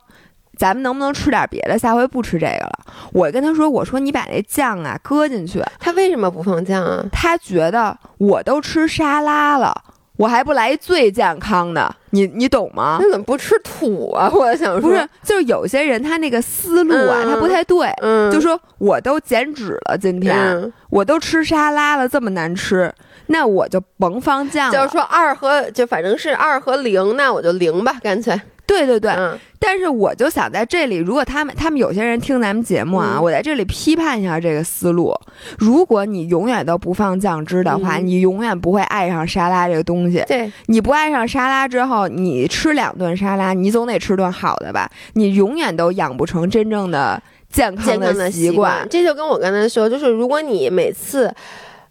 [0.57, 1.77] 咱们能不能吃点别的？
[1.77, 2.79] 下回不吃这个了。
[3.13, 5.61] 我跟他说：“我说你把那酱啊搁进去。
[5.79, 7.05] 他为什么不放酱啊”？
[7.11, 9.73] 他觉得我都吃沙拉了，
[10.17, 12.97] 我还不来最健康的，你你懂吗？
[13.01, 14.29] 那怎么不吃土啊？
[14.33, 17.87] 我想说，不是，就是有些人他那个思路啊，嗯他不太对。
[18.01, 22.93] 嗯，就说我都减脂了，今天、嗯我都吃沙拉了，这么难吃，
[23.27, 24.73] 那我就甭放酱了。
[24.73, 28.39] 就是说二和就反正是二和零，那我就零吧，干脆。
[28.67, 35.13] 对对对，嗯但是我就想在这里，如果他们他们有些人听咱们节目啊，嗯我在这里批判一下这个思路。
[35.57, 40.23] 如果你永远都不放酱汁的话，嗯你永远不会爱上沙拉这个东西。
[40.27, 44.89] 对，你不爱上沙拉之后，你吃两顿沙拉，你总得吃顿好的吧？
[45.13, 48.87] 你永远都养不成真正的健康健康的习惯，。
[48.89, 51.33] 这就跟我刚才说，就是如果你每次，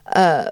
[0.04, 0.46] 呃，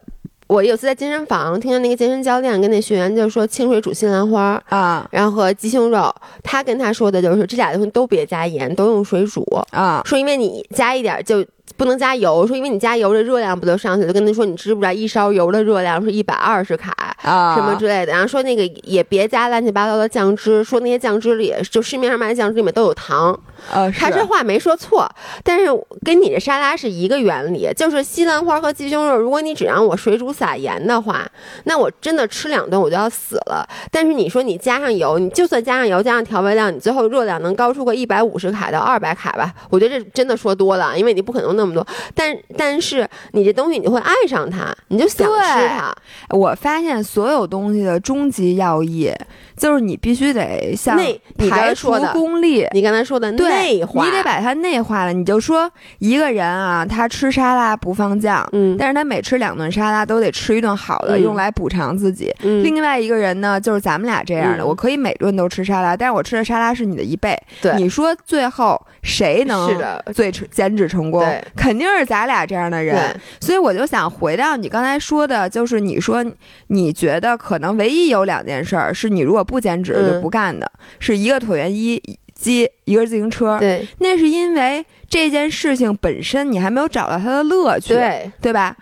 [0.53, 4.63] 我有次在健身房听见那个健身教练跟那学员就说清水煮西兰花。
[4.69, 9.43] 啊然后和鸡胸肉，他跟他说的就是这俩东西都别加盐，都用水煮。
[9.71, 11.43] 啊说因为你加一点就
[11.79, 14.09] 不能加油，说因为你加油这热量不就上去了？
[14.09, 17.57] 就跟他说你知不知道一勺油的热量是一百二十卡，啊！
[17.57, 18.13] 什么之类的。
[18.13, 23.39] 然后说那个也别加乱七八糟的酱汁，说那些酱汁里就市面上卖的酱汁里面都有糖。
[23.71, 25.09] 呃， 他这话没说错，
[25.45, 25.67] 但是
[26.05, 31.27] 跟你这沙拉是一个原理，就是西兰花和鸡胸肉，如果你只让我水煮撒盐的话，
[31.65, 33.67] 那我真的吃两顿我就要死了。
[33.91, 39.53] 但是你说你加上油，你就算加上油加上调味料，你最后热量能高出个一百五十卡到二百卡吧？
[39.71, 41.87] 我觉得这真的说多了，因为你不可能那么多。
[42.15, 45.95] 但但是你这东西你就会爱上它，你就想吃它。
[46.31, 49.13] 我发现所有东西的终极要义
[49.57, 52.67] 就是你必须得像排除才说的功利。
[52.73, 55.13] 你刚才说的对，内化，你得把它内化了。
[55.13, 62.35] 你就说一个人啊，他吃沙拉不放酱，嗯但是他每吃两顿沙拉都得吃一顿好的，嗯用来补偿自己。
[62.43, 67.39] 嗯另外一个人呢，就是咱们俩这样的，嗯我可以每顿都吃沙拉，但是我吃的沙拉是你的一倍。
[67.61, 71.45] 对你说最后谁能是的最吃减脂成功对？
[71.57, 73.15] 肯定是咱俩这样的人。
[73.41, 76.25] 所以我就想回到你刚才说的，就是你说
[76.69, 82.01] 你觉得可能唯一有两件事儿是你如果不减脂嗯就不干的，是一个椭圆一
[82.43, 83.59] 机，一个是自行车。
[83.59, 88.77] 对那是因为这件事情本身你还没有找到它的乐趣，对对吧？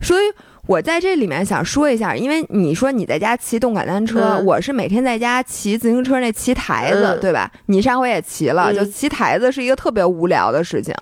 [0.00, 0.22] 所以
[0.66, 7.50] 我在这里面想说一下，因为你说你在家骑动感单车，嗯我是每天在家骑自行车那骑台子，嗯对吧？
[7.66, 10.94] 你上回也骑了，嗯就骑台子是一个特别无聊的事情。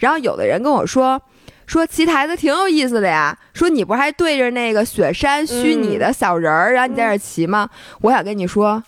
[0.00, 1.20] 然后有的人跟我说。
[1.64, 7.66] 说骑台子挺有意思的呀，说你不是还对着那个雪山虚拟的小人儿，然后你在这儿骑吗？
[8.02, 8.82] 我想跟你说，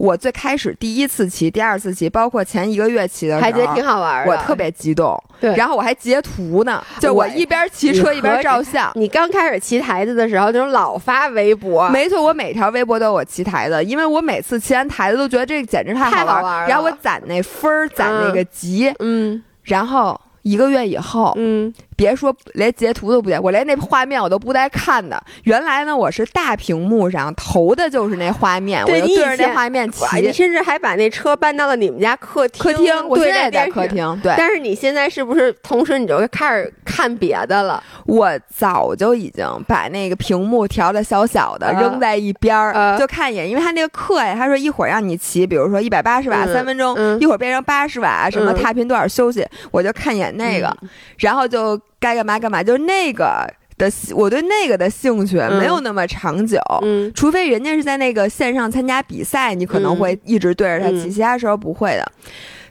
[0.00, 4.32] 我最开始第一次骑、第二次骑，包括前一个月骑的时候，还觉得挺好玩的。
[4.32, 5.54] 我特别激动，对。
[5.54, 8.90] 然后我还截图呢，就我我一边骑车一边照相。
[8.94, 16.66] 你刚开始骑台子的时候，就是老发微博，没错，我每条微博都有我骑台子，因为我每次骑完台子都觉得这个简直太好玩太好玩了。
[16.66, 19.42] 然后我攒那分儿，攒那个级，嗯。
[19.64, 25.22] 然后一个月以后，嗯，别说连截图都不截，我连那画面我都不带看的。
[25.44, 30.32] 原来呢，我是大屏幕上投的就是那画面，我就对着那画面骑你骑。
[30.32, 33.86] 甚至还把那车搬到了你们家客厅，客厅，我对现在也在客。
[33.86, 37.82] 厅，对，但是你现在是不是同时你就开始看别的了？
[38.06, 43.46] 我早就已经把那个屏幕调的小小的，呃扔在一边儿，呃就看一眼。
[43.46, 50.74] 因为他那个课呀，他说一会儿让你骑，比如说一百八十瓦嗯三分钟，嗯一会儿变成八十瓦，什么嗯踏频多少休息，我就看一眼那个，
[51.18, 53.46] 然后就该干嘛干嘛，就是那个
[53.78, 56.58] 的，我对那个的兴趣嗯没有那么长久。
[56.82, 62.12] 嗯除非人家是在那个线上参加比赛，你可能会一直对着他骑，嗯其他时候不会的。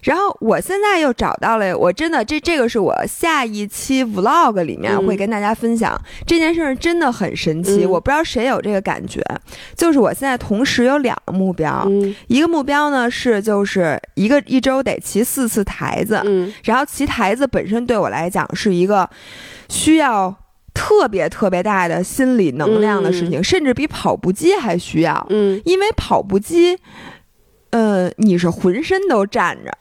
[0.03, 5.05] 然后我现在又找到了，我真的这这个是我下一期 vlog 里面嗯。
[5.05, 7.83] 会跟大家分享、这件事，儿，真的很神奇。
[7.83, 7.89] 嗯。
[7.89, 9.21] 我不知道谁有这个感觉，
[9.75, 12.15] 就是我现在同时有两个目标，嗯。
[12.27, 16.53] 一个目标呢是就是一个一周得骑四次台子，嗯。
[16.63, 19.09] 然后骑台子本身对我来讲是一个
[19.67, 20.35] 需要
[20.73, 25.25] 特别特别大的心理能量的事情，甚至比跑步机还需要。
[25.29, 25.59] 嗯。
[25.65, 26.77] 因为跑步机，
[27.71, 29.71] 呃，你是浑身都站着，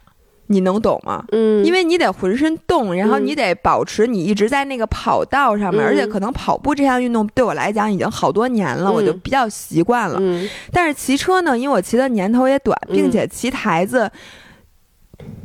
[0.49, 1.25] 你能懂吗？
[1.33, 3.27] 嗯，因为你得浑身动，然后嗯。
[3.27, 5.87] 你得保持你一直在那个跑道上面，嗯。
[5.87, 8.95] 而且可能跑步这项运动对我来讲已经好多年了，嗯。
[8.95, 10.19] 我就比较习惯了。
[10.21, 10.49] 嗯。
[10.73, 12.97] 但是骑车呢，因为我骑的年头也短，嗯。
[12.97, 14.11] 并且骑台子，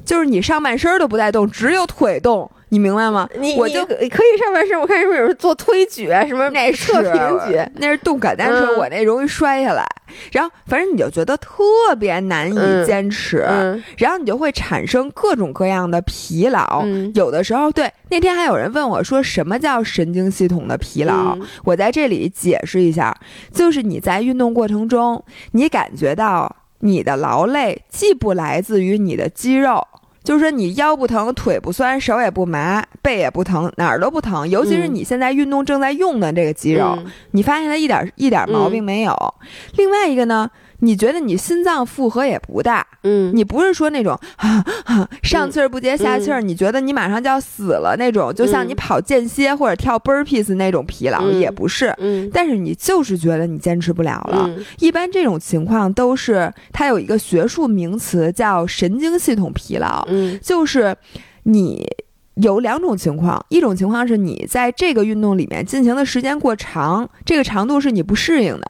[0.06, 3.30] 就是你上半身都不带动，只有腿动，你明白吗？
[3.40, 7.14] 你我就你可可以上半身，我看是不是有人做推举，什么那测评
[7.48, 9.86] 举，那是动感单车，嗯我那容易摔下来。
[10.32, 11.62] 然后反正你就觉得特
[12.00, 16.82] 别难以嗯坚持，嗯然后你就会产生各种各样的疲劳。
[16.84, 21.36] 嗯有的时候，对那天还有人问我说，什么叫神经系统的疲劳？
[21.36, 23.16] 嗯我在这里解释一下，
[23.54, 29.88] 就是你在运动过程中，你感觉到你的劳累既不来自于你的肌肉。
[30.24, 34.48] 就是说，你腰不疼，腿不酸，手也不麻，背也不疼，哪儿都不疼。
[34.50, 39.34] 尤其是嗯你现在运动正在用的这个肌肉，嗯你发现它一点一点毛病没有。
[39.76, 51.40] 另外一个呢，你觉得你心脏负荷也不大，嗯，你不是说那种啊啊 上气儿不接下气儿，你觉得你马上就要死了那种，就像你跑间歇或者跳 burpees 那种疲劳，嗯。
[51.40, 51.94] 也不是。
[52.00, 52.30] 嗯。
[52.34, 54.46] 但是你就是觉得你坚持不了了。
[54.48, 54.66] 嗯。
[54.80, 60.40] 一般这种情况都是它有一个学术名词叫神经系统疲劳，嗯。
[60.42, 60.96] 就是
[61.44, 61.88] 你
[62.36, 68.68] 有两种情况，一种情况是你在这个运动里面进行的时间过长，这个长度是你不适应的。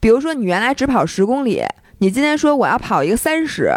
[0.00, 1.62] 比如说你原来只跑十公里，
[1.98, 3.72] 你今天说我要跑一个三十。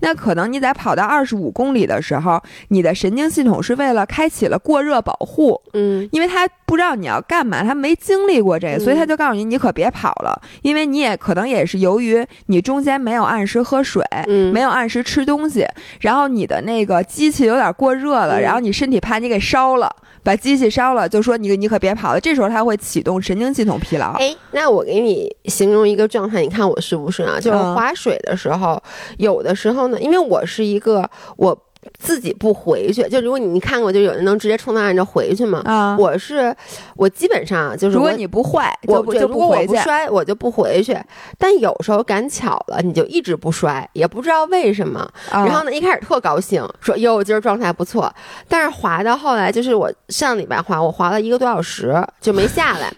[0.00, 6.08] 那可能你在跑到二十五公里的时候，你的神经系统是为了开启了过热保护，嗯。
[6.12, 15.66] 因为他不知道你要干嘛，他没经历过这个，嗯所以他就告诉你，你可别跑了，因为你也可能也是由于你中间没有按时喝水，嗯，没有按时吃东西，
[16.00, 18.42] 然后你的那个机器有点过热了，嗯。
[18.42, 24.12] 然后你身体怕你给烧了，把机器烧了，就说你你可别跑了，这时候它会启动神经系统疲劳。
[24.14, 27.38] 哎，那我给你形容一个状态，你看我是不是啊？
[27.38, 27.74] 就是嗯。
[27.74, 28.82] 划水的时候，
[29.18, 31.56] 有的时候呢，因为我是一个我
[31.96, 35.62] 自己不回去，就如果你你看过，就有人能直接冲到岸上回去嘛。
[35.64, 36.54] 啊，我是
[36.96, 39.74] 我基本上就是如果你不坏，就不就我对如果我回去。
[39.74, 40.98] 不摔，我就不回去。
[41.38, 45.00] 但有时候赶巧了，你就一直不摔，也不知道为什么。
[45.30, 48.12] 啊然后呢，一开始特高兴，说哟，我今儿状态不错。
[48.48, 52.92] 但是滑到后来，就是我上礼拜滑，我滑了一个多小时就没下来。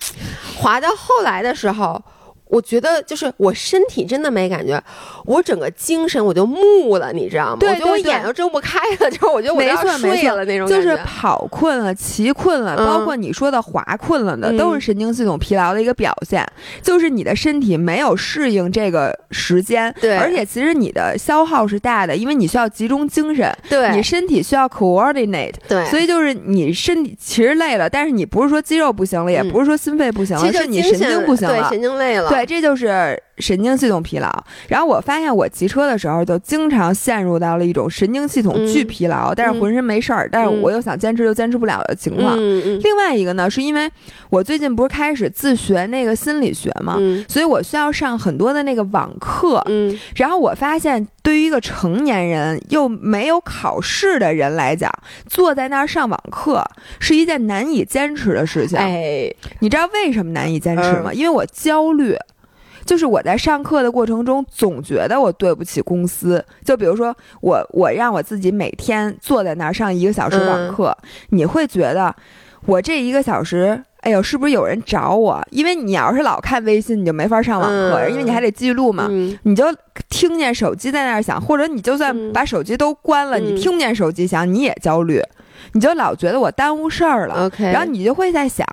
[0.57, 2.03] 滑到后来的时候。
[2.51, 4.83] 我觉得就是我身体真的没感觉，
[5.25, 7.57] 我整个精神我就木了，你知道吗？
[7.61, 8.11] 对我觉得我对对。
[8.13, 10.17] 眼都睁不开了， 就是我觉得我没要错没错。
[10.17, 12.87] 睡了那种就是跑困了、骑困了，嗯。
[12.87, 14.57] 包括你说的滑困了的，嗯。
[14.57, 16.45] 都是神经系统疲劳的一个表现。
[16.83, 20.17] 就是你的身体没有适应这个时间，对。
[20.19, 23.91] 而且其实你的消耗是大的，因为你需要集中精神，对。
[23.95, 29.51] 你身体需要 coordinate，对，所以就是你身体其实累了，但是你不是说肌肉不行了，也嗯。
[29.51, 31.55] 不是说心肺不行了，其实是你神经不行了。
[31.55, 34.31] 对神经累了，对，这就是神经系统疲劳。
[34.69, 42.37] 然后我发现我骑车的时候，就经常陷入到了一种神经系统巨嗯疲劳，但是浑身没事儿，但是我又想坚持又坚持不了的情况。
[42.37, 43.91] 另外一个呢，是因为
[44.29, 49.63] 我最近不是开始自学那个心理学嘛，嗯所以我需要上很多的那个网课。
[49.67, 54.93] 嗯然后我发现，对于一个成年人又没有考试的人来讲，
[55.27, 56.65] 坐在那儿上网课
[56.99, 58.79] 是一件难以坚持的事情。
[58.79, 61.11] 哎，你知道为什么难以坚持吗？
[61.11, 62.17] 嗯因为我焦虑。
[62.91, 66.45] 就是我在上课的过程中，总觉得我对不起公司。
[66.65, 70.99] 就比如说我，我让我自己每天坐在那儿上一个小时网嗯课，
[71.29, 72.13] 你会觉得
[72.67, 75.41] 我这一个小时，哎呦，是不是有人找我？
[75.53, 79.07] 因为你要是老看微信，你就没法上网课，嗯因为你还得记录嘛。
[79.09, 79.65] 嗯你就
[80.09, 85.23] 听见手机在那儿响，或者你就算嗯把手机都关了，嗯你听见手机响，你也焦虑，
[85.75, 87.49] 你就老觉得我耽误事儿了。
[87.57, 88.67] 然后你就会在想，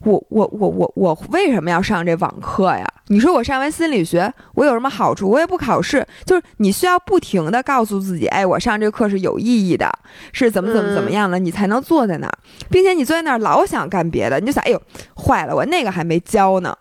[0.00, 2.84] 我我我我我为什么要上这网课呀？
[3.08, 5.28] 你说我上完心理学，我有什么好处？
[5.28, 9.90] 我也不考试，就是你需要不停的告诉自己，哎，我上这个课是有意义的，
[10.32, 12.32] 是怎么怎么怎么样的，你才能坐在那儿，
[12.70, 14.82] 并且你坐在那儿老想干别的，你就想，哎呦，
[15.16, 16.76] 坏了，我那个还没教呢。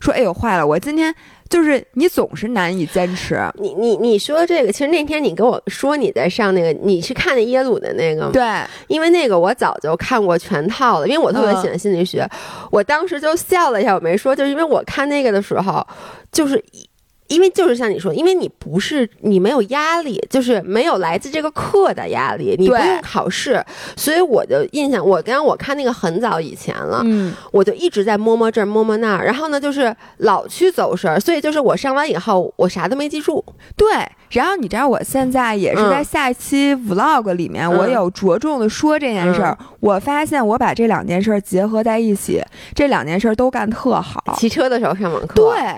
[0.00, 1.14] 说，哎呦，坏了，我今天
[1.48, 3.40] 就是你总是难以坚持。
[3.54, 8.30] 你你你说这个，其实那天你跟我说你在上那个，你是看的耶鲁的那个吗？
[8.32, 8.42] 对，
[8.88, 12.28] 因为那个我早就看过全套了，因为我特别喜欢心理学，
[12.70, 15.86] 我当时就笑了一下，我没说，就是因为我看那个的时候，
[16.32, 16.88] 就是一。
[17.28, 23.64] 因为就是像你说，因为你不是你没有压力，就是没有来自这个课的压力，你不用考试，
[23.96, 33.44] 所以我就印象，我刚刚我看那个很早以前了，嗯，我就一直在摸摸这儿摸摸那儿，然后呢就是老去走神儿，所以就是我上完以后我啥都没记住，
[33.76, 33.86] 对。
[34.30, 39.56] 然后你知道，我现在也是嗯在下一期 vlog 里面，嗯我有着重的说这件事儿。
[39.78, 42.42] 我发现我把这两件事儿结合在一起，
[42.74, 44.34] 这两件事儿都干特好。
[44.36, 45.76] 骑车的时候上网课，对，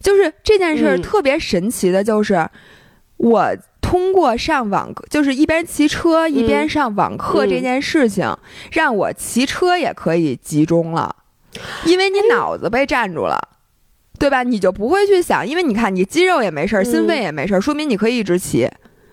[0.00, 1.02] 就是这件事儿嗯。
[1.02, 2.48] 特别神奇的，就是、
[3.16, 7.50] 我通过上网课，就是一边骑车一边上网课嗯。
[7.50, 8.36] 这件事情，
[8.72, 11.16] 让我骑车也可以集中了，
[11.84, 13.38] 因为你脑子被占住了。
[14.20, 14.42] 对吧？
[14.42, 16.84] 你就不会去想，因为你看，你肌肉也没事儿，嗯。
[16.84, 18.68] 心肺也没事儿，说明你可以一直骑，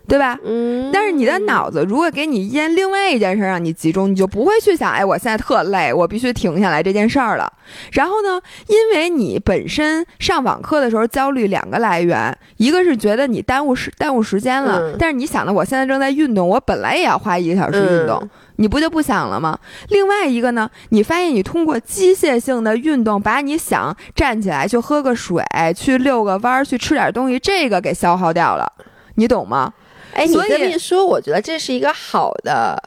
[0.07, 0.37] 对吧？
[0.43, 7.51] 嗯，但是你的脑子如果给你一件另外一件事儿让你集中，你就不会去想，哎，我现在特累，我必须停下来这件事儿了。
[7.91, 18.19] 然后呢，因为你本身上网课的时候焦虑两个来源，一个是觉得你耽误时耽误时间了，嗯但是你想的我现在正在运动，我本来也要花一个小时运动。
[18.21, 19.59] 嗯你不就不想了吗？
[19.89, 25.43] 另外一个呢，你发现你通过机械性的运动，把你想站起来去喝个水、
[25.75, 28.71] 去遛个弯儿、去吃点东西，这个给消耗掉了，
[29.15, 29.73] 你懂吗？
[30.15, 32.81] 哎，你这么一说，我觉得这是一个好的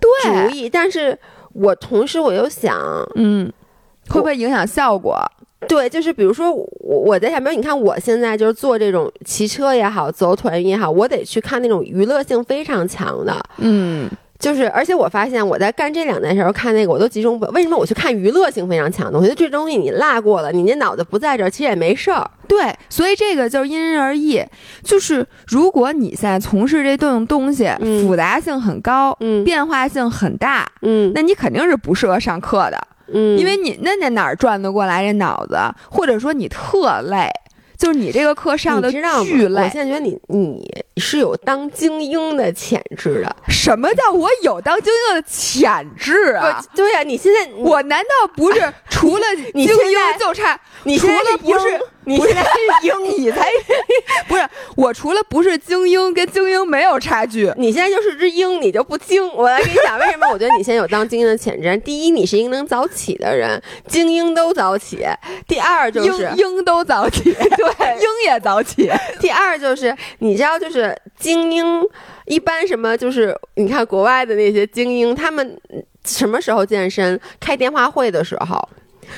[0.00, 1.18] 主，意，但是
[1.52, 2.78] 我同时我又想，
[3.16, 3.52] 嗯，
[4.08, 5.20] 会不会影响效果？
[5.68, 14.08] 对，就是比如说我我在想，比如你看我现在就是做这种骑车也好，走团也好，我得去看那种娱乐性非常强的，嗯，
[14.40, 19.18] 就是而且我发现我在干这两件事儿看那个我都集中不，为什么我去看娱乐性非常强的？
[19.18, 22.28] 我觉得这东西你落过了，你那脑子不在这儿，其实也没事儿。
[22.48, 24.42] 对，所以这个就是因人而异。
[24.82, 32.78] 就是如果你现在从事这种东西，嗯复杂性很高，嗯变化性很大，嗯那你肯定是不适合上课的，
[33.12, 35.56] 嗯，因为你那那哪儿转得过来这脑子，
[35.90, 37.28] 或者说你特累，
[37.80, 39.00] 就是你这个课上的巨
[39.48, 39.62] 累。
[39.62, 40.62] 我现在觉得你你
[40.98, 43.36] 是有当精英的潜质的。
[43.48, 46.62] 什么叫我有当精英的潜质啊？
[46.62, 48.60] 我对呀、你现在我难道不是
[48.90, 49.24] 除了
[49.54, 49.68] 精英
[50.12, 50.60] 在就差？
[50.84, 53.46] 你除了不是鹰你不是现在是鹰，你才
[54.26, 54.42] 不是
[54.76, 57.52] 我，除了不是精英，跟精英没有差距。
[57.56, 59.26] 你现在就是只鹰，你就不精。
[59.34, 61.76] 我来跟你讲，为什么我觉得你现在有当精英的潜质？
[61.78, 64.98] 第一，你是一个能早起的人，精英都早起；
[65.46, 68.90] 第二就是鹰鹰都早起， 对，鹰也早起。
[69.20, 71.82] 第二就是你知道，就是精英
[72.24, 75.60] 一般什么，就是你看国外的那些精英，他们
[76.04, 77.20] 什么时候健身？
[77.38, 78.68] 开电话会的时候。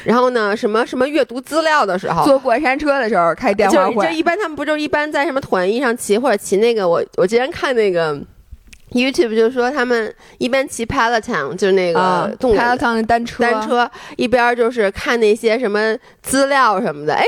[0.05, 8.15] 然后呢，什么什么阅读资料的时候，坐过山车的时候开电话会，就就一般他们不就一般在什么团一上骑或者骑那个我我之前看那个
[8.91, 17.15] YouTube 就说他们一边骑 Peloton 就是那啊个，动感的 Peloton 的单车，单车，一边就是看那些什么资料什么的。
[17.15, 17.25] 哎，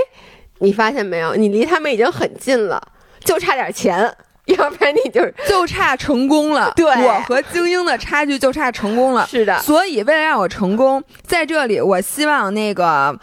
[0.58, 1.34] 你发现没有？
[1.34, 2.82] 你离他们已经很近了，
[3.24, 4.14] 就差点钱，
[4.56, 6.72] 要不然你就是 就差成功了。
[6.76, 9.26] 对我和精英的差距就差成功了。
[9.26, 13.18] 是的，所以为了让我成功，在这里我希望那个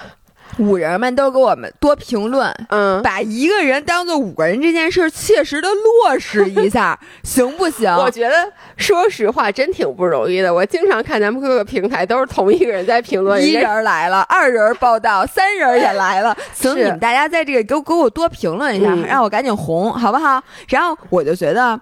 [0.58, 3.02] 五人们都给我们多评论，嗯。
[3.02, 7.92] 把一个人当做五个人这件事切实的落实一下，行不行？
[7.96, 8.36] 我觉得，
[8.78, 10.54] 说实话，真挺不容易的。
[10.54, 20.42] 我经常看咱们各个平台都是同一个人在评论，一人来了，二人报道，三人也来了， 请你们大家在这个给我给我多评论一下，嗯让我赶紧红，好不好？
[20.68, 21.80] 然后我就觉得，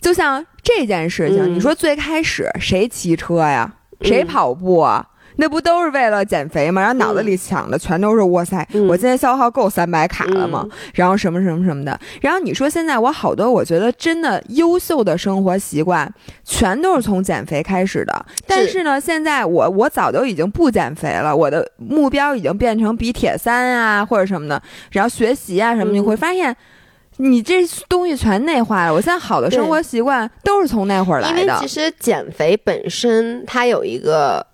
[0.00, 3.70] 就像这件事情，嗯你说最开始谁骑车呀？
[4.02, 5.06] 谁嗯跑步啊？
[5.42, 6.80] 那不都是为了减肥吗？
[6.80, 10.64] 然后脑子里想的全都是哇塞，嗯我今天消耗够三百卡了吗？
[10.94, 11.98] 然后什么什么什么的。
[12.20, 16.08] 然后你说现在我好多我觉得真的优秀的生活习惯，
[16.44, 18.24] 全都是从减肥开始的。
[18.46, 24.62] 但是呢，现在我我早就已经不减肥了，我的目标已经变成比铁三啊或者什么的，
[24.92, 26.56] 然后学习啊什么，嗯你会发现。
[27.18, 27.56] 你这
[27.90, 31.68] 东西全内化了，我现在好的生活习惯都是从那会儿来的因为其。
[31.68, 34.44] 实减肥本身它有一个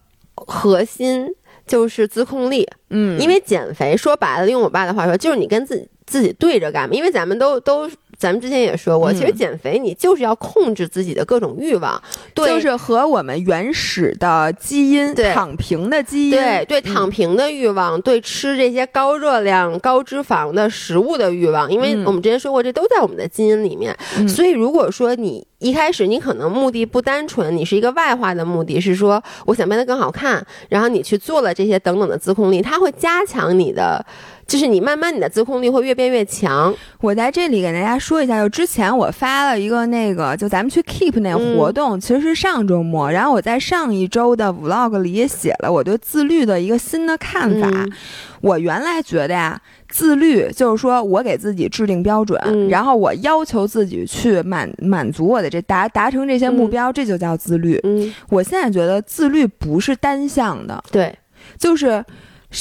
[0.47, 1.29] 核心
[1.67, 6.95] 就是自控力，嗯，因为减肥说白了，用我爸的话说，就是你跟自己自己对着干嘛。
[6.95, 12.03] 因为咱们都都，咱们之前也说过，嗯其实减肥你就是要控制自己的各种欲望，
[12.35, 23.97] 对，就是和我们原始的基因对躺平的基因，对对，嗯躺平的欲望，对吃这些高热量、高脂肪的食物的欲望，因为嗯我们之前说过，这都在我们的基因里面。
[24.17, 34.05] 嗯所以，如果说你一开始你可能目的不单纯，你是一个外化的目的，是说我想变得更好看，然后你去做了这些等等的自控力，它会加强你的。
[34.49, 47.69] 就是你慢慢你的自控力会越变越强，我在这里给大家说一下，就之前我发了一个那个，就咱们去 Keep 那嗯活动，其实是上周末，然后我在上一周的 Vlog 里也写了我对自律的一个新的看法。
[47.71, 47.93] 嗯。
[48.41, 52.71] 我原来觉得呀，自律就是说我给自己制定标准，嗯。
[52.71, 57.79] 然后我要求自己去满满足我的这达达成这些目标，这就叫自律。
[57.83, 61.15] 嗯，我现在觉得自律不是单向的，对，
[61.59, 62.03] 就是，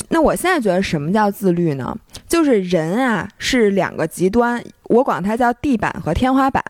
[0.09, 1.95] 那我现在觉得什么叫自律呢？
[2.27, 6.63] 就是人啊是两个极端，我管它叫地板和天花板。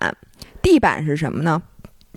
[0.62, 1.62] 地板是什么呢？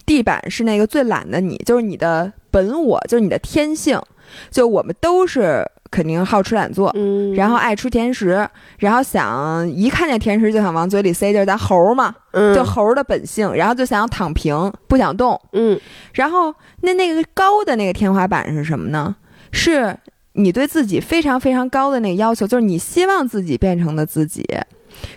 [0.04, 4.00] 地板是那个最懒的你，就是你的本我，就是你的天性。
[4.48, 8.48] 就我们都是肯定好吃懒做，嗯，然后爱吃甜食，
[8.78, 15.40] 然后想一看见甜食就想往嘴里塞，就是咱猴儿嘛，嗯就猴儿的本性，然后就想要躺平，不想动。
[15.52, 15.80] 嗯
[16.12, 19.16] 然后那那个高的那个天花板是什么呢？
[19.50, 19.96] 是
[20.34, 24.44] 你对自己非常非常高的那个要求，就是你希望自己变成的自己。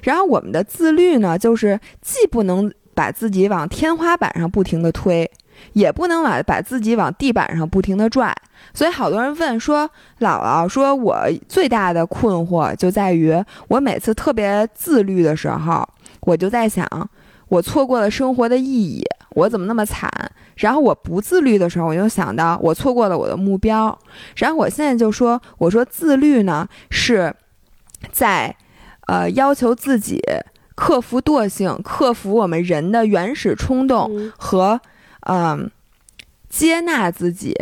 [0.01, 5.29] 然后我们的自律呢，就是既不能把自己往天花板上不停的推，
[5.73, 8.33] 也不能把把自己往地板上不停的拽。
[8.73, 9.89] 所以好多人问说，
[10.19, 13.35] 姥姥说我最大的困惑就在于，
[13.67, 15.87] 我每次特别自律的时候，
[16.21, 16.87] 我就在想，
[17.49, 19.03] 我错过了生活的意义，
[19.33, 20.09] 我怎么那么惨？
[20.55, 23.97] 然后我不自律的时候，我就想到我错过了我的目标。
[24.35, 27.33] 然后我现在就说，我说自律呢是
[28.11, 28.55] 在
[29.07, 30.21] 呃要求自己
[30.75, 34.79] 克服惰性，克服我们人的原始冲动嗯和
[35.21, 35.69] 嗯、
[36.49, 37.55] 接纳自己。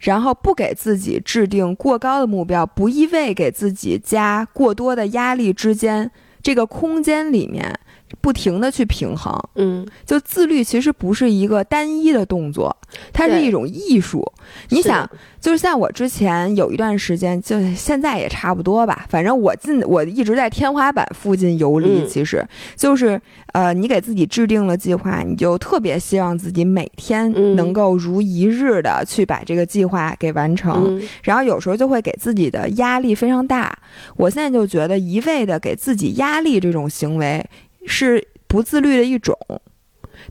[0.00, 6.10] 然后不给自己制定过高的目标，不一味给自己加过多的压力之间，
[6.42, 7.78] 这个空间里面
[8.20, 9.38] 不停的去平衡。
[9.54, 12.76] 嗯，就自律其实不是一个单一的动作，
[13.12, 14.24] 它是一种艺术。
[14.70, 15.08] 你想，
[15.40, 22.00] 就是像我之前有一段时间，就现在也差不多吧，反正我进我一直在天花板附近游离。
[22.02, 22.44] 嗯其实
[22.76, 23.20] 就是
[23.52, 30.86] 呃，你给自己制定了计划，你就特别希望自己每天嗯能够如一日的去把这个计划给完成。
[30.88, 33.78] 嗯然后有时候就会给自己的压力非常大。
[34.16, 37.44] 我现在就觉得一味的给自己压力这种行为
[37.86, 39.36] 是不自律的一种，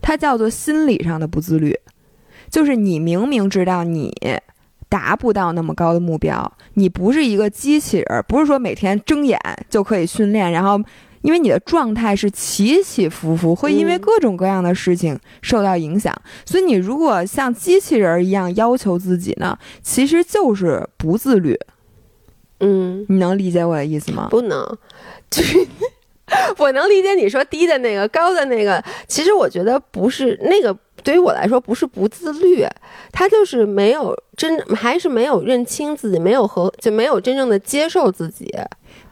[0.00, 1.78] 它叫做心理上的不自律，
[2.48, 4.12] 就是你明明知道你。
[4.90, 9.38] 达不到那么高的目标，你不是一个机器人，不是说每天睁眼
[9.68, 10.82] 就可以训练，然后
[11.22, 16.12] 因为你的状态是起起伏伏，会因为嗯各种各样的事情受到影响，
[16.44, 21.56] 所以你如果像机器人一样要求自己呢，其实就是不自律。
[22.58, 24.26] 嗯，你能理解我的意思吗？
[24.28, 24.76] 不能，
[25.30, 25.56] 就是
[26.58, 28.82] 我能理解你说低的那个，高的那个。
[29.06, 32.66] 其实我觉得不是那个，对于我来说不是不自律，
[33.12, 38.52] 他就是没有真，还是没有认清自己，没有和就没有真正的接受自己。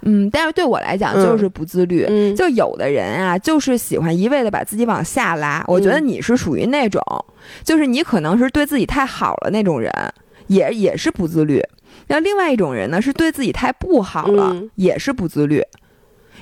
[0.02, 2.06] 嗯，但是对我来讲嗯就是不自律。
[2.08, 5.64] 嗯，就有的人啊，就是喜欢一味的把自己往下拉。
[5.66, 7.02] 我觉得嗯你是属于那种，
[7.64, 9.92] 就是你可能是对自己太好了那种人，
[10.46, 11.60] 也也是不自律。
[12.06, 15.62] 那另外一种人呢，是对自己太不好了，嗯也是不自律。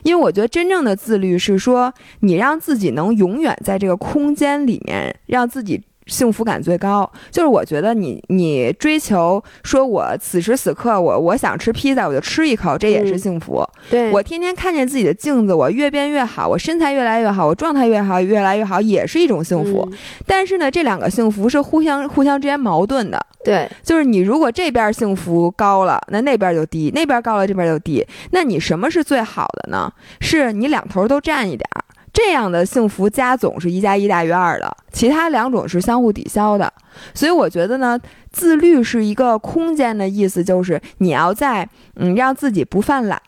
[0.03, 7.11] 因为我觉得真正的自律是说，你让自己能永远在这个空间里面，让自己幸福感最高。
[7.31, 13.65] 就是我觉得你你追求说，我此时此刻我我想吃披萨，我就吃一口，这也是嗯幸福。
[13.91, 19.87] 对我天天看见自己的镜子，我越变越好，我身材越来越好，我状态越好，越来越好，也是一种幸福。
[19.91, 23.27] 嗯但是呢，这两个幸福是互相互相之间矛盾的。
[23.45, 28.05] 对，就是你如果这边幸福高了，那那边就低；那边高了，这边就低。
[28.33, 29.93] 那你什么是最好的呢？
[30.21, 31.85] 是你两头都占一点儿，
[32.17, 36.73] 这样的幸福加总是一加一大于二的，其他两种是相互抵消的。
[37.13, 38.01] 所以我觉得呢，
[38.33, 43.21] 自律是一个空间的意思，就是你要在嗯让自己不犯懒。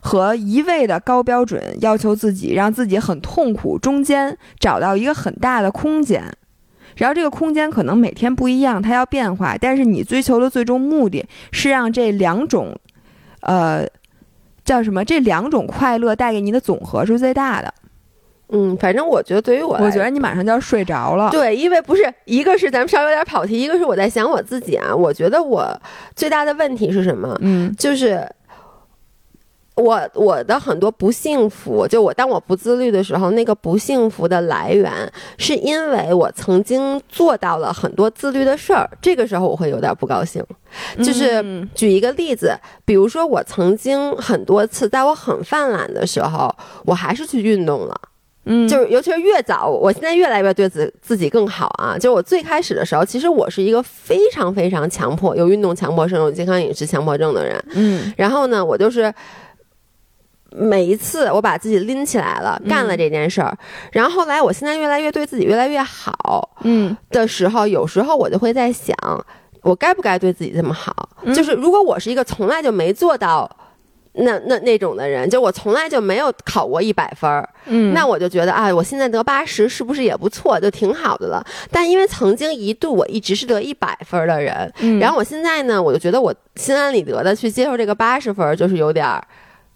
[0.00, 6.22] 和一味的高标准要求自己，让自己很痛苦，中间找到一个很大的空间，
[6.98, 12.72] 然后这个空间可能每天不一样，它要变化，但是你追求的最终目的是让这两种，
[13.40, 13.84] 呃，
[14.64, 15.04] 叫什么？
[15.04, 17.74] 这两种快乐带给你的总和是最大的。
[18.52, 21.30] 嗯，反正我觉得对于我来，我觉得你马上就要睡着了。
[21.30, 24.94] 对，因为不是一个是咱们稍微有点跑题，一个是我在想我自己啊。
[24.94, 25.66] 我觉得我
[26.16, 27.36] 最大的问题是什么？
[27.40, 28.28] 嗯就是
[29.76, 34.92] 我我的很多不幸福，就我当我不自律的时候，那个不幸福的来源
[35.38, 40.44] 是因为我曾经做到了很多自律的事儿，这个时候我会有点不高兴。
[40.98, 47.98] 就是嗯举一个例子，比如说我曾经很多次在我很犯懒的时候，我还是去运动了。
[48.44, 51.96] 嗯，就是尤其是越早，我现在越来越对自自己更好啊。
[51.98, 57.62] 就我最开始的时候，其实我是一个非常非常强迫、有运动强迫症、有健康饮食强迫症的人。
[57.74, 59.12] 嗯然后呢，我就是
[60.52, 63.54] 每一次我把自己拎起来了，干了这件事儿，
[63.92, 68.96] 然后后来我现在越来越对自己越来越好嗯的时候，有时候我就会在想，
[69.62, 71.10] 我该不该对自己这么好？
[71.24, 73.48] 嗯就是如果我是一个从来就没做到。
[74.12, 81.44] 那那那种的人，就我从来就没有考过一百分儿，嗯，那我就觉得啊，我现在得八十是不是也不错，就挺好的了。
[81.70, 84.98] 但因为曾经一度我一直是得一百分儿的人，嗯。
[84.98, 89.22] 然后我现在呢，我就觉得我心安理得的去接受这个八十分儿，就是有点儿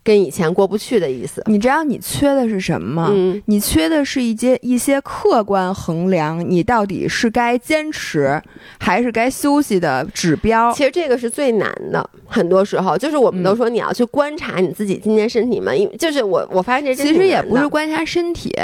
[0.05, 1.43] 跟以前过不去的意思。
[1.47, 3.11] 你知道你缺的是什么吗？
[3.11, 8.41] 嗯你缺的是一些一些客观衡量你到底是该坚持
[8.79, 10.71] 还是该休息的指标。
[10.73, 18.55] 其实这个是最难的，很多时候就是我们嗯都说你要去观察你自己今天身体嘛，因为就是我我发现这其实也不是观察身体，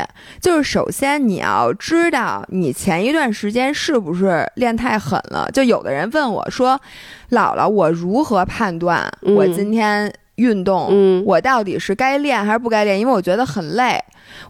[0.41, 5.49] 就是首先你要知道你前一段时间是不是练太狠了。
[5.53, 6.79] 就有的人问我说
[7.31, 12.99] ：“姥姥，我如何判断嗯我今天运动，嗯我到底是该练还是不该练？
[12.99, 14.03] 因为我觉得很累。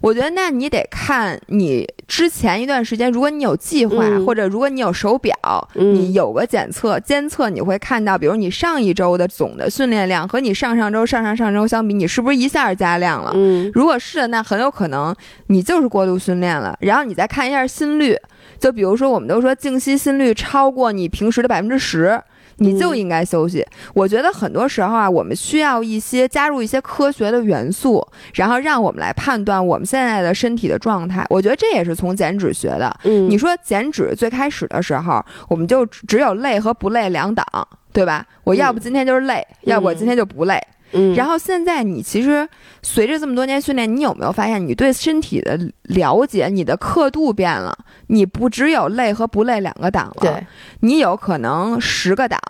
[0.03, 5.35] 我觉得那你得看你之前一段时间，如果你有计划，嗯或者如果你有手表，
[5.75, 13.33] 嗯你有个检测监测，你会看到，比如你上一周的总的训练量和你上上周、上上上周相比，你是不是一下加量了？
[13.35, 15.15] 嗯如果是的，那很有可能
[15.47, 16.77] 你就是过度训练了。
[16.81, 18.15] 然后你再看一下心率，
[18.59, 22.21] 就比如说我们都说静息心率超过你平时的百分之十。
[22.61, 23.67] 你就应该休息。
[23.95, 31.27] 我觉得很多时候啊，我们需要一些加入一些科学的元素，然后让我们来判断我们现在的身体的状态。
[31.31, 32.95] 我觉得这也是从减脂学的。
[33.05, 37.45] 嗯，你说减脂最开始的时候，我们就只有累和不累两档，
[37.93, 38.27] 对吧？
[38.45, 40.55] 我要不今天就是累，要不我今天就不累。
[40.55, 40.80] 嗯，
[41.15, 42.49] 然后现在你其实
[42.83, 47.77] 随着这么多年训练，你有没有发现你对身体的了解，你的刻度变了？
[48.09, 50.47] 你不只有累和不累两个档了，对，
[50.81, 52.41] 你有可能十个档，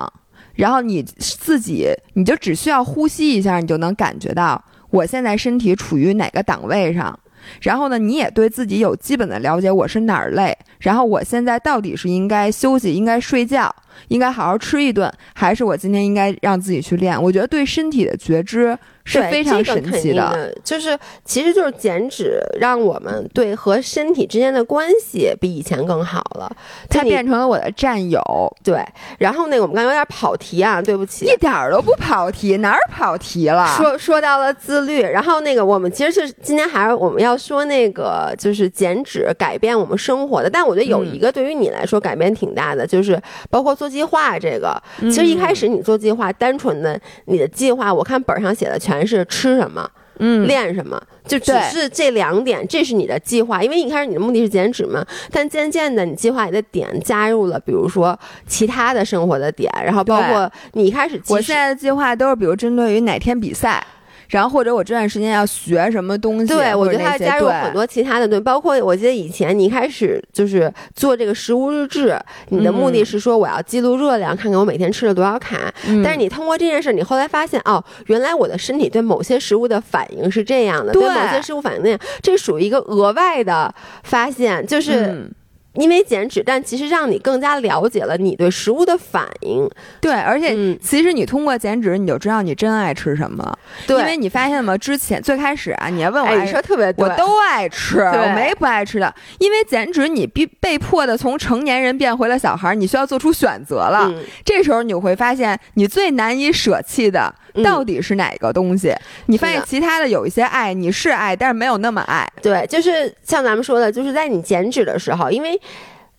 [0.55, 7.19] 然后你自己你就只需要呼吸一下，你就能感觉到我现在身体处于哪个档位上。
[7.63, 13.75] 然后呢，你也对自己有基本的了解，我是哪儿累，然后我现在到底是应该休息，应该睡觉。
[14.09, 17.21] 应该好好吃一顿，还是我今天应该让自己去练？
[17.23, 18.77] 我觉得对身体的觉知
[19.11, 20.53] 是非常神奇的。
[20.65, 26.51] 就是其实就是减脂，让我们对和身体之间的关系比以前更好了。
[26.89, 28.21] 它变成了我的战友。
[28.65, 28.83] 对，
[29.19, 33.67] 然后那个我们刚有点跑题啊，对不起，一点儿都不跑题，哪儿跑题了？
[33.77, 43.91] 说说到了自律，然后那个我们其实是今天还是我们要说那个就是减脂改变我们生活的，但我觉得有一个对于你来说改变挺大的，就是包括做。
[43.91, 53.63] 计划这个，其实一开始你做计划，单纯的你的计划，我看本上写的全是吃什么，嗯，练什么，就只是这两点，这是你的计划。
[53.63, 63.85] 因为一开始你的目的是减脂嘛，但渐渐的你计划里的点加入了，比如说其他的生活的点，然后包括你一开始，我现在的计划都是比如针对于哪天比赛。
[64.31, 72.17] 然后或者我这段时间要学什么东西，对我觉得它加入很多其他的，对，包括我记得以前你一开始就是做这个食物日志，
[72.49, 75.73] 你的目的是说我要记录热量，看看我每天吃了多少卡。
[76.03, 83.75] 但是你通过这件事，你后来发现哦，原来我的身体对某些食物的反应是这样的，对某些食物反应那样，这属于一个额外的
[84.05, 85.29] 发现，就是。
[85.75, 89.69] 因为减脂，但其实让你更加了解了你对食物的反应。
[90.01, 93.59] 对，而且其实你通过减脂，你就知道你真爱吃什么了。
[93.87, 94.77] 对，因为你发现吗？
[94.77, 99.15] 之前最开始啊，你要问我，你说特别，我都爱吃，我没不爱吃的。
[99.39, 104.13] 因为减脂，你逼被迫的从成年人变回了小孩，你需要做出选择了。
[104.45, 107.33] 这时候你会发现，你最难以舍弃的
[107.65, 108.95] 到底是哪个东西？
[109.27, 112.31] 你发现其他的有一些爱你是爱，但是没有那么爱。
[112.43, 115.61] 对，就是像咱们说的，就是在你减脂的时候，因为。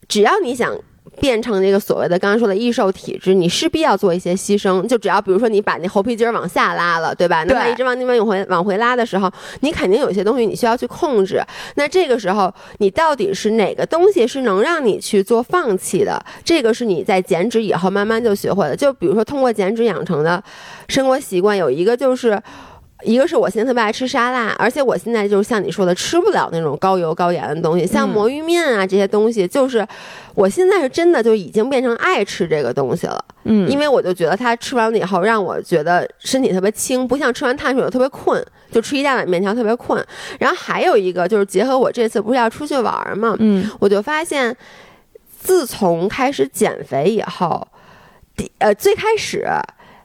[0.07, 0.77] 只要你想
[1.21, 4.85] 变成那个所谓的刚刚说的易瘦体质，你势必要做一些牺牲。
[4.87, 7.43] 就只要比如说你把那猴皮筋儿往下拉了，对吧？
[7.43, 11.39] 那一直往那边往回往回拉的时候，你肯定有些东西你需要去控制。
[11.75, 16.19] 那这个时候，你到底是哪个东西是能让你去做放弃的？
[16.43, 18.75] 这个是你在减脂以后慢慢就学会了。
[18.75, 20.43] 就比如说通过减脂养成的
[20.87, 22.41] 生活习惯，有一个就是。
[23.03, 29.85] 一个是我现在特别爱吃沙拉，而且我现在就是像你说的，吃不了那种高油高盐的东西，像魔芋面啊这些东西，就是
[30.35, 33.23] 我现在是真的就已经变成爱吃这个东西了。
[33.43, 40.03] 嗯，因为我就觉得它吃完了以后让我觉得身体特别轻，不像吃完碳水特别困，就吃一大碗面条特别困。
[40.39, 44.55] 然后还有一个就是结合我这次不是要出去玩嘛，嗯，我就发现
[45.39, 47.67] 自从开始减肥以后，
[48.35, 49.47] 第呃最开始。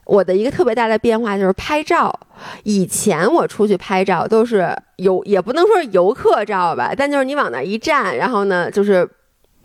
[0.07, 2.17] 我的一个特别大的变化就是拍照，
[2.63, 9.07] 以前我出去拍照都是游，也不能说是游客照吧，但就是你往那一站，然后呢就是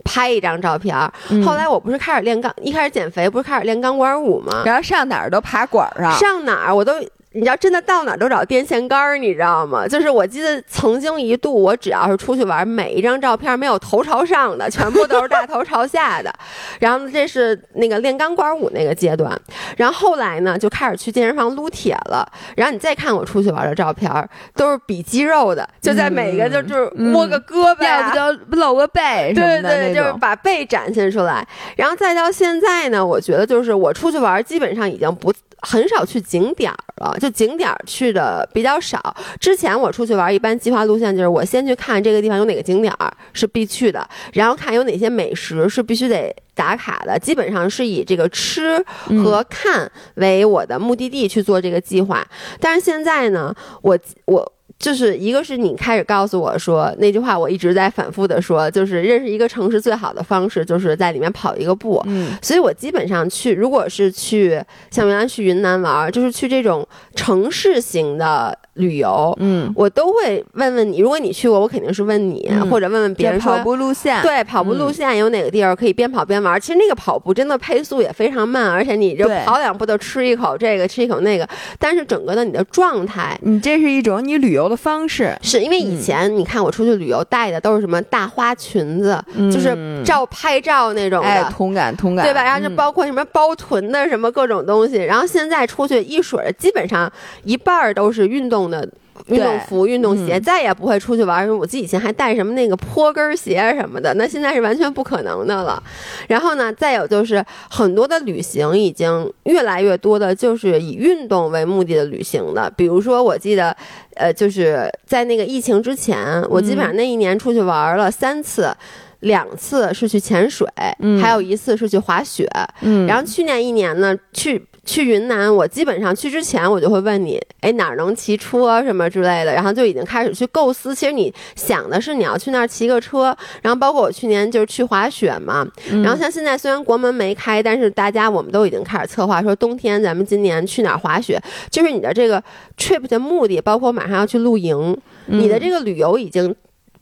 [0.05, 0.97] 拍一张照片。
[1.45, 4.63] 后来我不是开始练钢，一开始减肥不是开始练钢管舞吗？
[4.67, 6.93] 然后上哪儿都爬管上，上哪儿我都。
[7.35, 9.89] 你知道真的到哪都找电线杆儿，你知道吗？
[9.89, 16.33] 就是我记得曾经一度，我只要是出去玩，每一张照片没有头朝上的，全部都是大头朝下的。
[16.79, 19.39] 然后这是那个练钢管舞那个阶段。
[19.77, 22.31] 然后后来呢，就开始去健身房撸铁了。
[22.57, 24.11] 然后你再看我出去玩的照片，
[24.55, 31.47] 都是比肌肉的，就在每个就就是摸个胳膊，要不就露个背，对对，就是把背展现出来。
[31.77, 35.33] 然后再到现在呢，我觉得就是我出去玩，基本上已经不。
[35.63, 39.17] 很少去景点儿了，就景点儿去的比较少。
[39.41, 47.19] 之前我出去玩，一般计划路线就是我先去看这个地方有哪个景点儿是必去的，然后看有哪些美食是必须得打卡的。
[47.19, 48.85] 基本上是以这个吃
[49.23, 52.27] 和看为我的目的地去做这个计划。
[52.61, 54.53] 但是现在呢，我我。
[54.83, 62.03] 就是一个是你开始告诉我说那句话，我一直在反复的说，就是认识一个城市最好的方式就是在里面跑一个步。
[62.07, 64.61] 嗯，所以我基本上去，如果是去
[64.91, 68.59] 像原来去云南玩，就是去这种城市型的。
[68.77, 71.01] 旅游，嗯，我都会问问你。
[71.01, 74.23] 如果你去过，我肯定是问你，或者问问别人跑步路线。
[74.23, 76.59] 对，跑步路线有哪个地儿可以边跑边玩？
[76.59, 81.47] 其实那个跑步真的配速也非常慢，而且你就跑两步就吃一口这个，吃一口那个。
[81.79, 85.33] 但是整个的你的状态，你这是一种你旅游的方式。
[85.43, 92.43] 是因为以前你看我出去旅游带的都是什么大花裙子，就是照拍照那种的，同感同感，对吧？
[92.43, 94.97] 然后就包括什么包臀的什么各种东西。
[94.97, 97.09] 然后现在出去一水儿，基本上
[97.45, 98.63] 一半儿都是运动。
[98.63, 98.89] 的
[99.29, 101.57] 运动服、运动鞋，嗯再也不会出去玩儿。
[101.57, 105.83] 我记得以前还带什么那个坡跟儿鞋什么的，那现在是完全不可能的了。
[106.29, 113.77] 然后呢，再有就是很多的旅行已经越来越多的就是以运动为目的的旅行的，比如说我记得，
[114.15, 118.75] 呃，就是在那个疫情之前，我基本上那一年出去玩儿了三次。
[119.23, 120.67] 两次是去潜水，
[120.99, 122.45] 嗯还有一次是去滑雪。
[122.81, 130.95] 嗯然后去年一年呢，去去云南，我基本上去之前我就会问你，哎哪儿能骑车什么之类的，然后就已经开始去构思。
[130.95, 142.43] 其实你想的是你要去那儿骑个车，然后包括我去年就是去滑雪嘛，嗯然后像现在虽然国门没开，但是大家我们都已经开始策划说冬天咱们今年去哪儿滑雪，就是你的这个
[142.77, 146.55] trip 的目的，包括马上要去露营，你的这个旅游已经。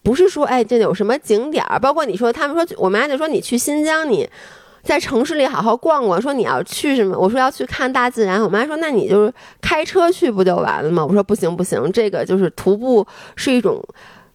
[0.02, 1.78] 不是说，哎，这有什么景点儿？
[1.78, 4.26] 包括你说，他们说，我妈就说你去新疆，你
[4.82, 6.20] 在城市里好好逛逛。
[6.20, 7.18] 说你要去什么？
[7.18, 8.42] 我说要去看大自然。
[8.42, 11.04] 我妈说，那你就是开车去不就完了吗？
[11.04, 13.06] 我说不行不行，这个就是徒步
[13.36, 13.82] 是一种，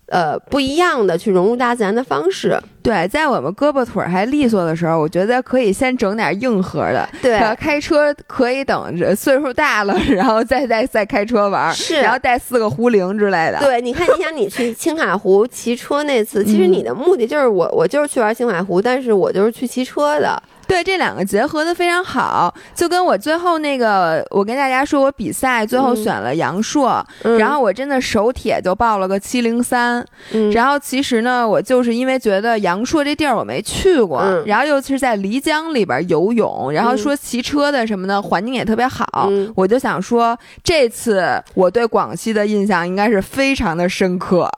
[0.08, 2.60] 呃，不一样的去融入大自然的方式。
[2.84, 7.10] 对，在我们胳膊腿儿还利索的时候，我觉得可以先整点硬核的。
[7.22, 13.58] 对开车可以等着岁数大了，然后再再再开车玩儿，是然后带四个壶铃之类的。
[13.60, 20.42] 对，你看，你想你去青海湖骑车那次，其实你的目的就是我，我就是去玩青海湖，但是我就是去骑车的。
[20.68, 26.04] 对，这两个结合的非常好，就跟我最后那个，我跟大家说，我比赛最后嗯。
[26.04, 27.38] 选了阳朔，嗯。
[27.38, 30.52] 然后我真的手铁就报了个七零三，嗯。
[30.52, 34.44] 然后其实呢，我就是因为觉得阳朔这地儿我没去过，嗯。
[34.46, 39.52] 然后又是在漓江里边游泳，然后说骑车的什么的环境也特别好，嗯。
[39.56, 44.50] 我就想说这次我对广西的印象应该是非常的深刻。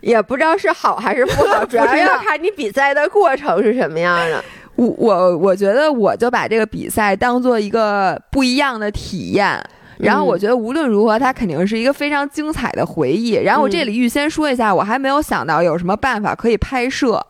[0.00, 4.42] 也不知道是好还是不好， 主要要看你比赛的过程是什么样的。
[4.80, 9.62] 我我我觉得我就把这个比赛当做一个不一样的体验。
[9.98, 13.32] 然后我觉得无论如何，它肯定是一个非常精彩的回忆。
[13.32, 17.22] 然后我这里预先说一下，我还没有想到有什么办法可以拍摄，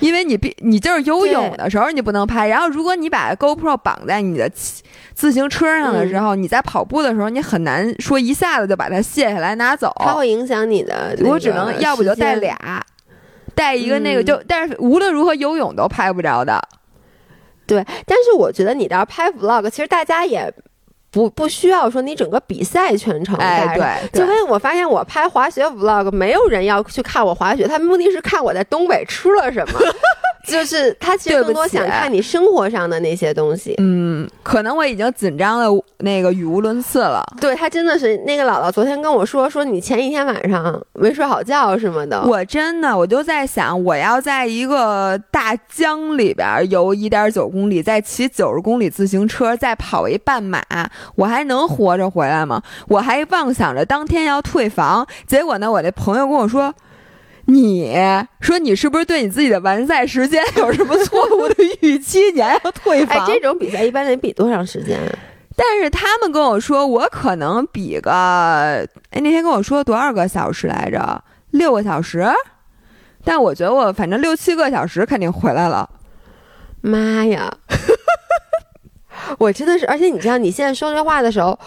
[0.00, 2.48] 因为你必你就是游泳的时候你不能拍。
[2.48, 4.82] 然后如果你把 GoPro 绑在你的骑
[5.14, 9.94] 自行车上的时候，你在跑步的时候，你很难说一下子就把它卸下来拿走。
[10.00, 11.16] 它会影响你的。
[11.22, 12.58] 我只能要不就带俩，
[13.56, 16.62] 带一个那个就，但是无论如何游泳都拍不着的。
[17.66, 20.52] 对，但是我觉得你到时候拍 vlog，其实大家也
[21.10, 24.08] 不不需要说你整个比赛全程哎，带着。
[24.12, 29.80] 对，就对跟我发现我拍滑雪 vlog，没有人要去看我滑雪，他们目的是看我在东北吃了什么，
[30.46, 33.74] 就是他其实更多想看你生活上的那些东西。
[33.78, 35.66] 嗯，可能我已经紧张的
[35.98, 37.24] 那个语无伦次了。
[37.40, 42.22] 对他真的是那个姥姥昨天跟我说，说你前一天晚上没睡好觉什么的。
[42.22, 50.62] 我真的，我就在想，我要在一个大江里边游一点九公里，再骑九十公里自行车，再跑一半马，
[51.16, 52.62] 我还能活着回来吗？
[52.88, 56.72] 我还妄想着当天要退房，结果呢，我那朋友跟我说。
[57.46, 57.96] 你
[58.40, 62.32] 说你是不是对你自己的完赛时间有什么错误的预期？
[62.32, 65.18] 你还要退哎房？，这种比赛一般得比多长时间啊？
[65.56, 71.24] 但是他们跟我说，我可能比个，哎，那天跟我说多少个小时来着？
[71.50, 72.26] 六个小时。
[73.24, 75.88] 但我觉得我反正六七个小时肯定回来了。
[76.80, 77.52] 妈呀！
[79.38, 81.58] 我真的是，而且你知道，你现在说这话的时候，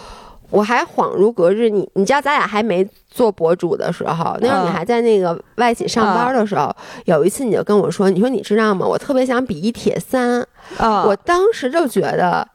[0.50, 1.70] 我还恍如隔日。
[1.70, 6.74] 你你知道，咱俩还没做博主的时候，那时候你嗯还在那个外企上班的时候，
[7.04, 8.86] 有一次你就跟我说，你说你知道吗？
[8.86, 10.46] 我特别想比一铁三。
[10.78, 12.46] 啊我当时就觉得，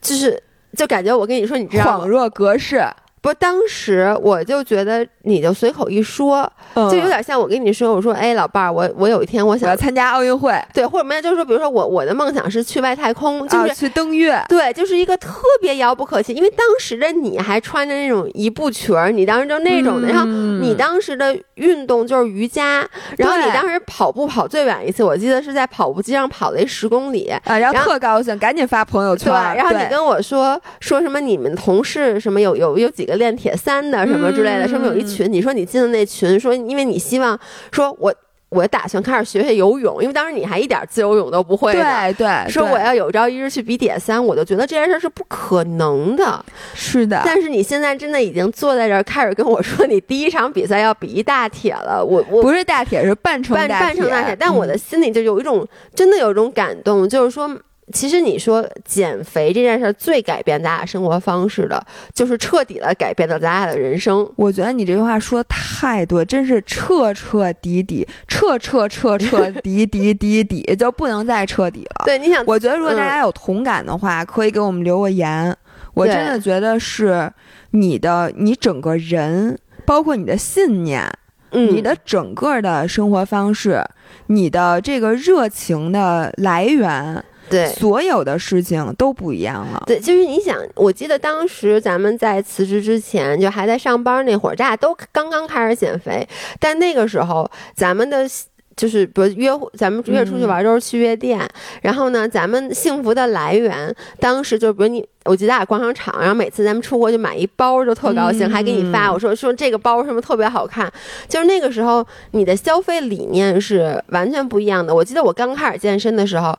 [0.00, 0.42] 就是
[0.76, 2.04] 就感觉我跟你说，你知道吗？
[2.04, 2.84] 恍若隔世，
[3.26, 14.40] 不，当时我就觉得你就随口一说，就就有点像我跟你说，我说，哎，老伴儿，我我有一天我想我要参加奥运会，对，或者没有，就是说，比如说我我的梦想是去外太空，就是、啊、去登月。
[14.48, 16.32] 对，就是一个特别遥不可及。
[16.34, 27.26] 因为当时的你还穿着那种一步裙儿，你当时就那种的，然后嗯你当时的运动就是瑜伽，然后你当时跑步跑最远一次，我记得是在跑步机上跑了一十公里。
[27.44, 29.32] 啊，然后特高兴，赶紧发朋友对，圈。
[29.32, 31.16] 然后你跟我说说什么？
[31.16, 34.66] 你们同事什么有有有几个练铁三的什么之类的？
[34.66, 37.38] 嗯上面有一群，你说你进了那群，说因为你希望
[37.70, 38.12] 说我
[38.48, 41.72] 我打算开始学学游泳，因为当时你还一点自由泳都不会。
[41.72, 41.82] 对
[42.14, 46.44] 对，对说我要有朝一日去比铁三，我就觉得这件事是不可能的。
[46.74, 57.56] 是的，但是你现在真的已经坐在这儿，开始跟我说你第一场比赛要比一大铁了，我我不是大铁，是半程半程大铁，但我的嗯心里就有一种真的有一种感动，就是说。
[57.92, 61.80] 其实你说减肥这件事儿最改变咱俩生活方式的，
[62.12, 64.28] 就是彻底的改变了咱俩的人生。
[64.36, 72.04] 我觉得你这句话说的太对，真是彻彻底底、彻彻彻彻底底底底，就不能再彻底了。
[72.04, 75.56] 对，你想，我觉得如果大家有同感的话，可以给我们留个言。
[75.94, 77.32] 我真的觉得是
[77.70, 81.08] 你的，你整个人，包括你的信念，
[81.52, 83.82] 你的整个的生活方式，
[84.26, 87.66] 你的这个热情的来源，对。
[87.66, 89.82] 所有的事情都不一样了。
[89.86, 96.26] 对，就是你想，我记得当时咱们在辞职之前，就还在上班那会儿，大家都刚刚开始减肥，
[96.58, 98.28] 但那个时候咱们的。
[98.76, 101.40] 就是比如约会，咱们约出去玩都是去夜店，
[101.80, 110.92] 然后呢，咱们幸福的来源，当时就比如你，我记得咱俩逛商场，然后每次咱们出国就买一包就特高兴，还给你发，我说说这个包什么特别好看，
[111.26, 114.94] 就是那个时候你的消费理念是完全不一样的。
[114.94, 116.54] 我记得我刚开始健身的时候。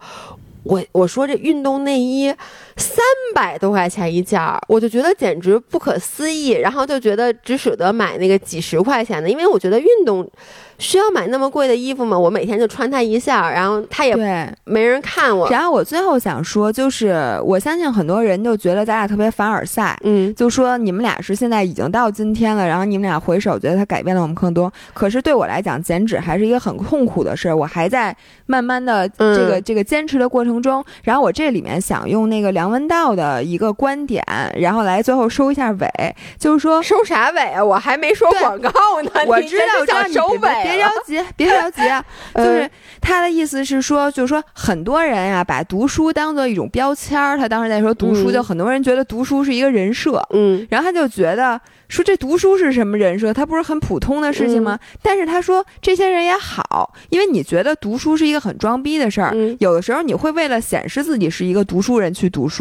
[0.68, 2.34] 我我说这运动内衣
[2.78, 3.04] 三
[3.34, 10.30] 百多块钱一件儿，我就觉得简直不可思议，然后就觉得只舍得买那个几十块钱的，因为我觉得运动
[10.78, 12.18] 需要买那么贵的衣服吗？
[12.18, 15.50] 我每天就穿它一下，然后它也对，没人看我。
[15.50, 24.72] 然后我最后想说，就是我相信很多人就觉得咱俩特别凡尔赛，嗯，就说你们俩是现在已经到今天了，然后你们俩回首觉得它改变了我们更多。
[24.94, 28.16] 可是对我来讲，减脂还是一个很痛苦的事儿，我还在
[28.46, 30.84] 慢慢的这个、嗯这个坚持的过程中。
[31.04, 34.24] 然后我这里面想用那个梁文道的一个观点，
[34.56, 35.88] 然后来最后收一下尾，
[36.40, 36.82] 就是说。
[36.88, 37.62] 收啥尾啊？
[37.64, 38.70] 我还没说广告
[39.04, 42.02] 呢， 我知道，我知道这是想收尾你别别着急， 别着急啊。
[42.36, 47.38] 就嗯是他的意思是说，就是说很多人呀、把读书当做一种标签儿。
[47.38, 51.60] 他当时在说读书，嗯就很多人觉得读书是一个人设，嗯然后他就觉得
[51.90, 53.34] 说这读书是什么人设？
[53.34, 54.80] 他不是很普通的事情吗？
[54.82, 62.57] 嗯但是他说这些人也好，因为你觉得读书是一个很装逼的事儿，嗯有的时候你会为了显示自己是一个读书人去读书。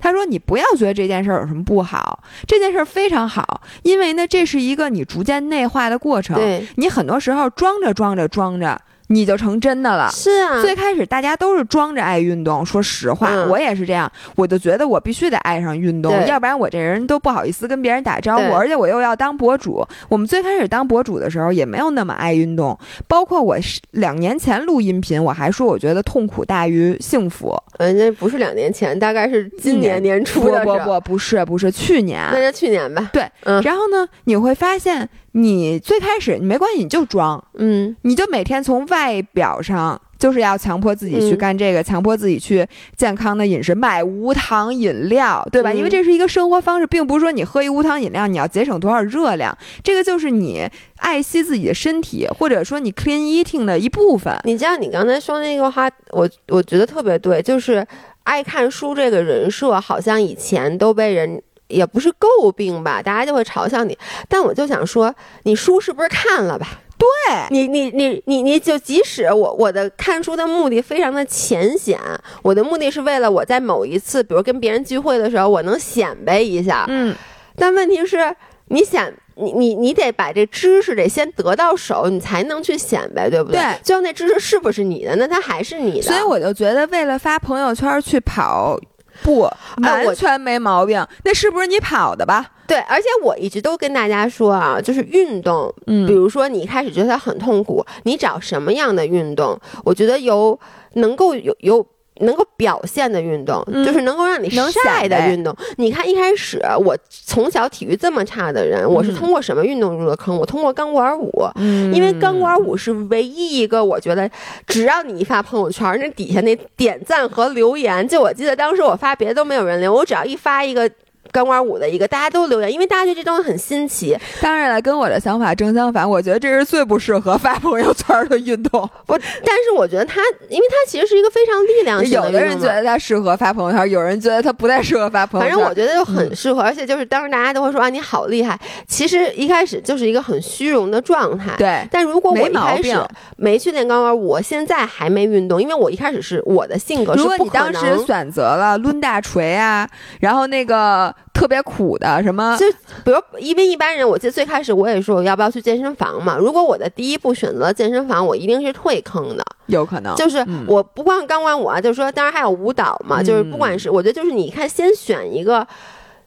[0.00, 6.36] 他说你不要觉得这件事儿有什么不好，这件事儿非常好，因为呢这是一个你逐渐内化的过程。
[6.76, 10.10] 你很多时候装着装着装着，你就成真的了。
[10.10, 19.86] 是啊，最开始大家都是装着爱运动，说实话，嗯我也是这样，我就觉得我必须得爱上运动，要不然我这人都不好意思跟别人打招呼，而且我又要当博主。
[20.08, 27.56] 我们最开始当博主的时候也没有那么爱运动，包括我是两年前录音频，我还说我觉得痛苦大于幸福。
[27.78, 32.20] 嗯，那不是两年前，大概是今年年初不不不，不是不是去年。
[32.32, 33.08] 那就去年吧。
[33.12, 37.94] 对，嗯然后呢，你会发现，你最开始你没关系，你就装，嗯。
[38.02, 41.38] 你就每天从外表上就是要强迫自己去嗯。
[41.38, 42.66] 干这个，强迫自己去
[42.96, 45.70] 健康的饮食，买无糖饮料，对吧？
[45.72, 45.76] 嗯。
[45.76, 54.36] 因为这是一个生活方式，并不是说你喝一无糖饮料你要节省多少热量，这个就是你爱惜自己的身体，或者说你 clean eating 的一部分。
[54.44, 57.86] 你知道你刚才说那个话，我我觉得特别对，就是
[58.24, 63.96] 爱看书这个人设，好像以前都被人也不是诟病吧，大家就会嘲笑你。
[64.28, 65.14] 但我就想说，
[65.44, 66.66] 你书是不是看了吧？
[66.98, 67.06] 对，
[67.50, 71.96] 你你你你你就即使我我的看书的目的非常的浅显，
[72.42, 76.84] 我的目的是为了我在某一次，比如跟别人聚会的时候，我能显摆一下。
[76.88, 77.14] 嗯，
[77.54, 78.34] 但问题是，
[78.70, 83.60] 你显你你你得把这知识得先得到手，你才能去显摆，对不对？
[83.60, 85.14] 对最后那知识是不是你的？
[85.14, 86.02] 那它还是你的。
[86.02, 88.76] 所以我就觉得，为了发朋友圈去跑
[89.22, 89.52] 步，我
[89.82, 91.06] 完全没毛病。
[91.24, 92.52] 那是不是你跑的吧？
[92.66, 99.58] 对，而且我一直都跟大家说啊，就是运动，嗯比如说你一开始觉得它很痛苦，你找什么样的运动？
[99.84, 100.58] 我觉得有
[100.94, 101.86] 能够有有。
[102.20, 105.54] 能够表现的运动，嗯就是能够让你能晒的运动。
[105.76, 110.36] 你看，一开始我从小体育这么差的人，我是嗯通过什么运动入的坑？
[110.36, 111.48] 我通过钢管舞。
[111.56, 114.30] 嗯因为钢管舞是唯一一个，我觉得
[114.66, 120.90] 只要你一发朋友圈，那底下那点赞和留言，就我记得当时我发别的都没有人留，我只要一发一个。
[121.32, 124.16] 钢管舞的一个，大家都留言，因为大家觉得这东西很新奇。
[124.40, 126.08] 当然了，跟我的想法正相反。
[126.08, 128.80] 我觉得这是最不适合发朋友圈的运动。
[129.06, 135.54] 我，但是我觉得它，因为它其实是一个非常力量型有的运动嘛人觉得它适合发朋友圈，有人觉得它不太适合发朋友圈。
[135.54, 141.54] 反正我觉得就很适合，而且就是当时大家都会说啊你好厉害，其实一开始就是一个很虚荣的状态。
[141.58, 142.96] 对，但如果我一开始
[143.36, 147.98] 没去练钢管舞，我现在还没运动，因为我一开始是我的性格是如果你当时。
[148.08, 149.86] 选择了抡大锤啊，
[150.20, 152.66] 然后那个特别苦的什么，就
[153.04, 156.36] 比如，因为一般人，我记得最开始我也说我要不要去健身房嘛。
[156.36, 159.44] 如果我的第一步选择健身房，我一定是退坑的。
[159.66, 163.22] 有可能就是嗯我不光钢管舞啊，就是说，当然还有舞蹈嘛。
[163.22, 165.66] 就是不管是，我觉得就是你看，先选一个。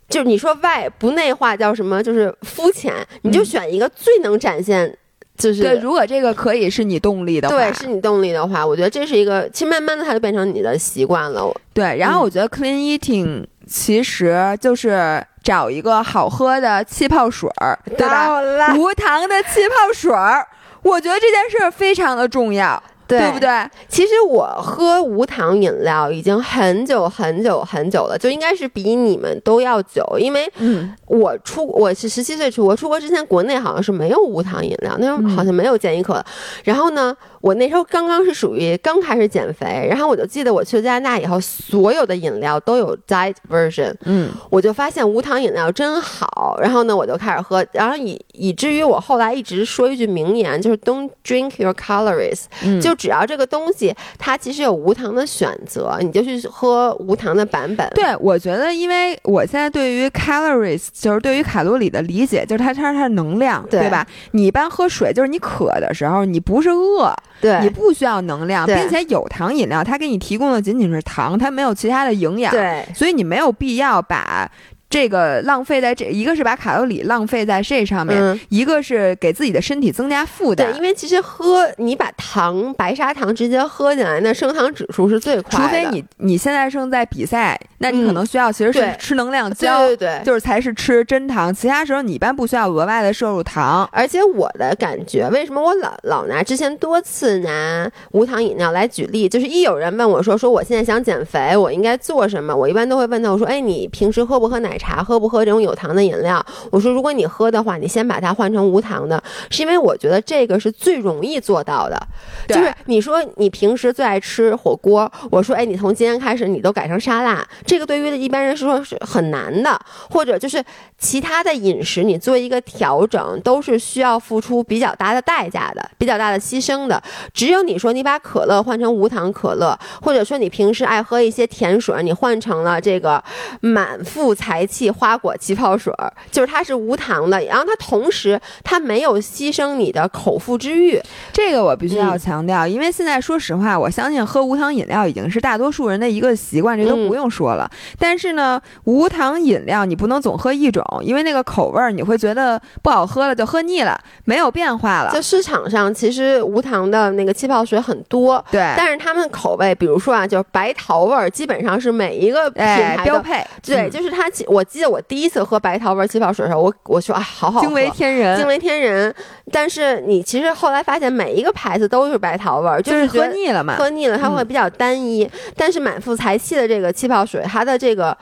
[0.09, 2.03] 就是你说外不内化叫什么？
[2.03, 4.93] 就是肤浅，你就选一个最能展现，
[5.37, 11.49] 就是对，如果这个可以是你动力的话，对是你动力的话，我觉得这是一个，其实慢慢的它就变成你的习惯了。
[11.73, 18.75] 对，然后嗯我觉得 clean eating 其实就是找一个好喝的气泡水儿，对吧？
[18.75, 20.45] 无糖的气泡水儿，
[20.81, 22.81] 我觉得这件事儿非常的重要。
[23.07, 23.49] 对不对？
[23.89, 36.25] 其实我喝无糖饮料已经很久很久很久了，就应该是比你们都要久，因为嗯，我出我是十七岁出国，出国之前国内好像是没有无糖饮料，那时候好像没有健怡可乐。
[36.63, 46.57] 然后呢，我那时候刚刚是属于刚开始减肥，然后我就记得我去加拿大以后，所有的饮料都有 diet version，嗯，我就发现无糖饮料真好。
[46.61, 57.89] 然后呢，我就开始喝，然后以以至于我后来一直说一句名言，就是 Don't drink your calories，、嗯就只要这个东西它其实有无糖的选择，你就去喝无糖的版本。
[57.95, 64.05] 对，我觉得，因为我现在对于 calories，就是对于卡路里的理解，就是它它它是能量，对对吧？
[64.31, 67.59] 你一般喝水，就是你渴的时候，你不是饿，对。
[67.61, 72.85] 你不需要能量，并且有糖饮料，它给你提供的仅仅是糖，它没有其他的营养，对。
[72.93, 74.49] 所以你没有必要把
[74.91, 80.77] 这个浪费在这，一个是把卡路里浪费在这上面，嗯一个是给自己的身体增加负担对，。
[80.77, 85.65] 因为其实喝你把糖白砂糖直接喝进来，那升糖指数是最快的。
[85.65, 90.21] 除非你你现在正在比赛，那你可嗯能需要其实是吃能量对胶，对对。
[90.25, 93.89] 就是才是吃真糖，其他时候你一般不需要额外的摄入糖。
[93.93, 102.53] 而且我的感觉，为什么我老老拿之前多次拿无糖饮料来举例，就是一有人问我说说我现在想减肥，我应该做什么？
[102.53, 105.03] 我一般都会问他，我说，哎，你平时喝不喝奶茶？
[105.03, 106.43] 喝不喝这种有糖的饮料？
[106.71, 112.01] 我说，如果你喝的话，你先把它换成无糖的，是因为我觉得这个是最容易做到的。
[112.47, 119.79] 就是你说你平时最爱吃火锅，我说，哎，你从今天开始你都改成沙拉，这个对于一般人是说是很难的，
[120.09, 120.63] 或者就是
[120.97, 127.01] 其他的饮食你做一个调整，都是需要付出比较大的代价的，比较大的牺牲的。
[127.33, 133.23] 只有你说你把可乐换成无糖可乐，或者说你平时爱喝一些甜水，你换成了这个
[133.61, 135.93] 满腹才气花果气泡水，
[136.31, 140.99] 就是它是无糖的，然后它同时它没有牺牲你的口腹之欲。
[141.33, 147.69] 这个我必须要嗯强调，因为现在说实话，我相信喝无糖饮料已经是大多数人的一个习惯，这都嗯不用说了。
[147.99, 155.21] 但是呢，无糖饮料你不能总喝一种，因为那个口味儿你会觉得不好喝了，就喝腻了，没有变化了在。
[155.21, 163.03] 市场上，其实无糖的那个气泡水很多，对，但是他们口味，比如说啊，就是白桃味儿，基本上是每一个品哎，牌的。
[163.03, 164.45] 标配，对，嗯就是它其。
[164.61, 169.11] 我记得我第一次喝白桃味儿气泡水的时候，我我说啊，好好喝，惊为天人，惊为天人。
[169.51, 173.75] 但是你其实后来发现，每一个牌子都是白桃味儿，就是喝腻了嘛。
[173.75, 175.27] 喝腻了，它会嗯比较单一。
[175.57, 178.15] 但是满腹才气的这个气泡水，它的这个。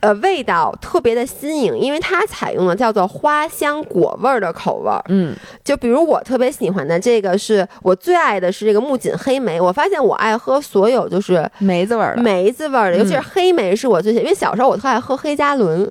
[0.00, 5.02] 呃，味道特别的新颖，因为它采用了叫做花香果味儿的口味儿。
[5.08, 5.34] 嗯，
[5.64, 9.60] 就比如我特别喜欢的这个，是我最爱的是这个木槿黑莓。
[9.60, 15.90] 我发现我爱喝所有就是梅子味儿的梅子味儿的，尤其是嗯黑莓是我最喜欢，因为小时候我特爱喝黑加仑，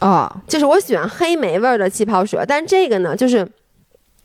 [0.00, 2.38] 哦，就是我喜欢黑莓味儿的气泡水。
[2.46, 3.46] 但这个呢，就是。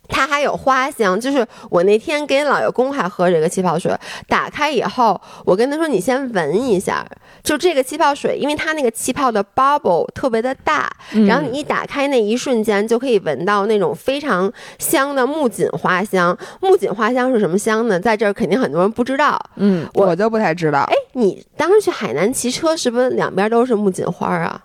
[0.07, 3.91] 它还有花香，就是我那天给老爷公还喝这个气泡水，
[4.27, 7.05] 打开以后，我跟他说：“你先闻一下，
[7.43, 16.37] 就这个气泡水，因为它那个气泡的 bubble 特别的大，嗯然后你一打开那一瞬间，就可以闻到那种非常香的木槿花香。
[16.61, 17.99] 木槿花香是什么香呢？
[17.99, 19.39] 在这儿肯定很多人不知道。
[19.55, 24.61] 嗯，我我就不太知道哎，，你当时去海南骑车，是不是两边都是木槿花啊？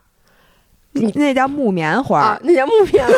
[1.14, 3.14] 那叫木棉花啊，那叫木棉花。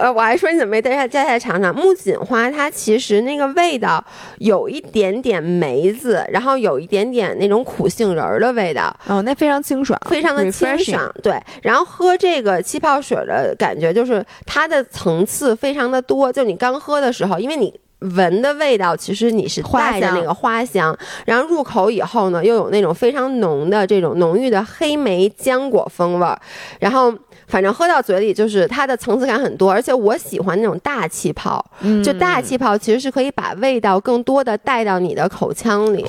[0.00, 1.74] 呃，我还说你怎么没带下摘下来尝尝？
[1.74, 4.02] 木槿花它其实那个味道
[4.38, 11.14] 有一点点梅子，然后有一点点那种苦杏仁儿的味道，哦，那非常清爽，非常的清爽。
[11.22, 17.78] 对，然后喝这个气泡水的感觉就是它的层次非常的多，就你刚喝的时候，因为你。
[18.00, 20.96] 闻的味道其实你是带着那个花香，
[21.26, 26.38] 然后入口以后呢，又有那种非常浓的这种浓郁的黑莓浆果风味儿，
[26.78, 27.12] 然后
[27.46, 36.04] 反正喝到嘴里就是它的层次感很多，而且我喜欢那种大气泡，嗯就大气泡其实是可以把味道更多的带到你的口腔里。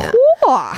[0.48, 0.76] 哇，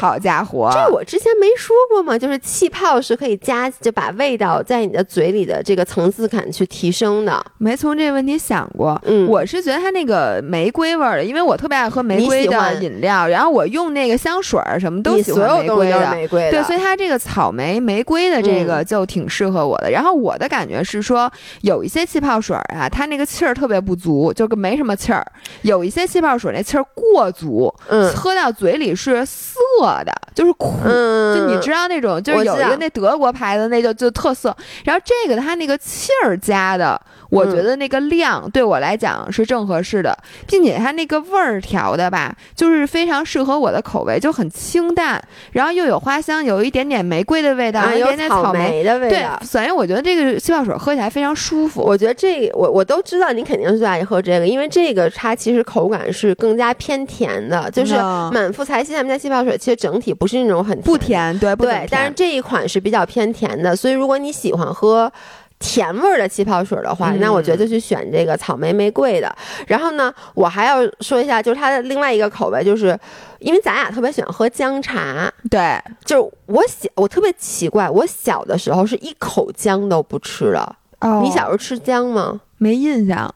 [0.00, 2.18] 好家伙，这我之前没说过吗？
[2.18, 7.44] 就是气泡是可以加，就把味道在你的嘴里的这个层次感去提升的。
[7.58, 9.00] 没从这个问题想过。
[9.04, 16.10] 嗯，我是觉得它那个玫瑰味儿的，因为我特别爱喝玫瑰的饮料，然后我用那个香水儿什么都喜欢玫瑰的。
[16.10, 19.90] 玫瑰的，对，所以它这个草莓玫瑰的这个就挺适合我的。
[19.90, 21.30] 然后我的感觉是说，
[21.62, 25.22] 有一些气泡水儿啊，它那个气儿特别不足，就跟没什么气儿；
[25.62, 29.58] 有一些气泡水那气儿过足，嗯喝到嘴里是涩
[30.04, 30.74] 的，就是苦。
[30.84, 34.54] 嗯，就你知道那种，就是有一个那德国牌子，那就就特色。
[34.84, 37.00] 然后这个它那个气儿加的，
[37.30, 51.82] 我觉得那个量对我来讲是正合适的，并且它那个味儿调的吧，就是非常适合我的口味，就很清淡，然后又有花香，有一点点玫瑰的味道，啊，一有点点草莓的味道对道。，所以我觉得这个气泡水喝起来非常舒服。
[51.82, 65.12] 我觉得这我我都知道你肯定是最爱喝这个，因为这个它其实口感是更加偏甜的，就是嗯满腹财气他们家气泡水其实整体不是那种很不甜对，不对，但是这一款是比较偏甜的，所以如果你喜欢喝。
[65.60, 69.34] 甜味儿的气泡水的话，嗯那我觉得就去选这个草莓玫瑰的。
[69.66, 72.98] 然后呢，我还要说一下，就是它的另外一个口味，就是
[73.38, 80.76] 因为咱俩特别喜欢喝姜茶，对，就是我小我特别奇怪，我小的时候是一口姜都不吃的。
[81.00, 82.38] 哦你小时候吃姜吗？
[82.58, 83.32] 没印象，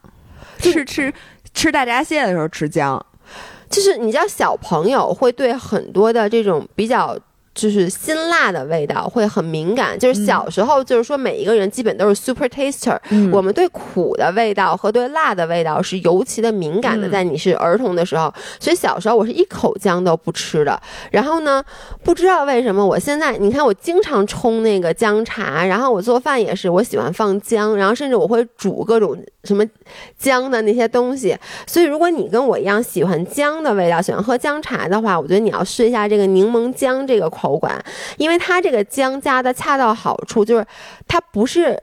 [0.58, 1.14] 就是吃吃
[1.54, 3.02] 吃大闸蟹的时候吃姜，
[3.70, 7.18] 就是你知道，小朋友会对很多的这种比较。
[7.54, 20.80] 就是辛辣的味道会很敏感，就是小时候，就是说每一个人基本都是 super taster，、嗯我们对苦的味道和对辣的味道是尤其的敏感的，嗯在你是儿童的时候，所以小时候我是一口姜都不吃的。
[21.10, 21.60] 然后呢，
[22.04, 29.66] 不知道为什么我现在，你看我经常冲那个姜茶，然后我做饭也是，我喜欢放姜，然后甚至我会煮各种什么
[30.16, 31.36] 姜的那些东西。
[31.66, 37.84] 所以如果你跟我一样喜欢姜的味道，喜欢喝姜茶的话，我觉得你要试一下这个柠檬姜这个口感，
[38.16, 40.64] 因为它这个姜加的恰到好处，就是
[41.08, 41.82] 它不是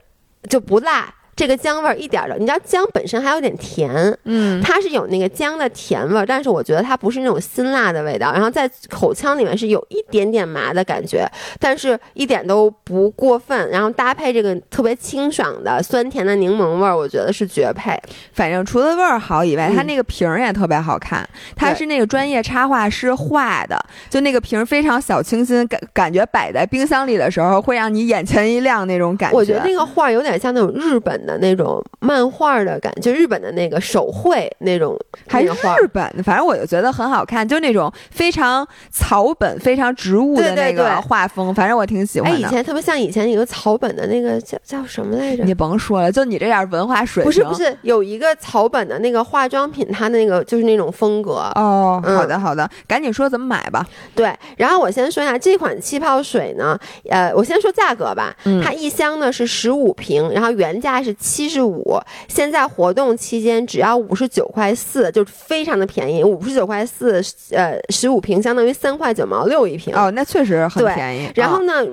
[0.50, 1.14] 就不辣。
[1.36, 3.92] 这个姜味儿一点儿的，你知道姜本身还有点甜，
[4.24, 11.30] 嗯，它是有那个姜的甜味儿，但是我觉得它不是那种辛辣的味道，然后在口腔里面是有一点点麻的感觉，
[11.60, 18.00] 但是一点都不过分，然后搭配这个特别清爽的酸甜的柠檬味儿，我觉得是绝配。
[18.32, 23.78] 反正除了味儿好以外，嗯它那个瓶儿也特别好看，它是那个专业插画师画的，
[24.10, 29.36] 就那个瓶儿非常小清新，感感觉摆在冰箱里的时候会让你眼前一亮那种感觉。
[29.36, 34.98] 我觉得那个画儿有点像那种日本的那种漫画的感觉，就日本的那个手绘那种
[35.28, 42.48] 还是日本的，反正我就觉得很好看，就那种非常草本、非常植物的那个对画风，反正我挺喜哎，欢的。
[42.48, 45.44] 以前特别像以前有个草本的那个叫叫什么来着？
[45.44, 51.52] 你甭说了，就你这点文化水平，不是不是，有一个草本的那个化妆品，它的那个就是那种风格。
[51.56, 53.86] 哦，嗯好的好的，赶紧说怎么买吧。
[54.14, 56.78] 对，然后我先说一下这款气泡水呢，
[57.10, 61.98] 呃，我先说价格吧，嗯它一箱呢是十五瓶，然后原价是七十五，
[62.28, 69.96] 现在活动期间只要五十九块四，就是非常的便宜，五十九块四，呃，十五瓶相当于三块九毛六一瓶。
[69.96, 71.30] 哦，那确实很便宜。
[71.36, 71.86] 然后哦呢？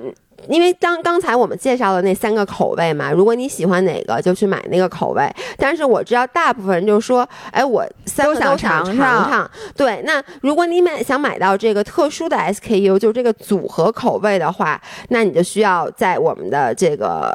[0.49, 5.25] 因为刚刚才我们介绍的那三个口味嘛，如果你喜欢哪个就去买那个口味。
[5.57, 17.33] 但是我知道大部分人就说，哎，我三个都想尝尝对，那如果你买想买到这个特殊的 SKU，就是这个组合口味的话，那你就需要在我们的这个。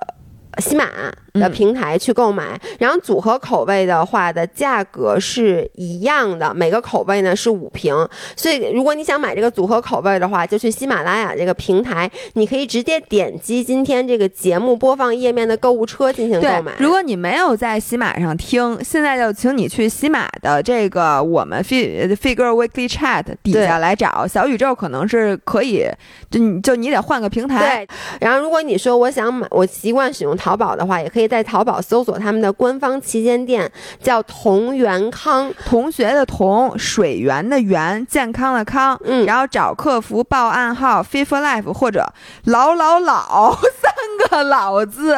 [0.59, 7.94] 喜马的嗯平台去购买，然后组合口味的话的价格是一样的，每个口味呢是五瓶，
[8.34, 25.86] 所以如果你想买这个组合口味的话，就去喜马拉雅这个平台，你可以直接点击今天这个节目播放页面的购物车进行购买。，如果你没有在喜马上听，现在就请你去喜马的这个我们 Fi Figure Weekly Chat 底下来找小宇宙，可能是可以，
[26.30, 27.86] 就你就你得换个平台。
[27.86, 27.88] 对，
[28.20, 33.70] 然后如果你说我想买，我习惯使用淘宝的话，也可以在淘宝搜索他们的官方旗舰店，
[34.01, 35.53] 叫同源康。
[35.66, 42.07] 同学的同，水源的源，健康的康，嗯然后找客服报暗号 “fit for life” 或者
[42.47, 45.16] “老老老” 三个老字，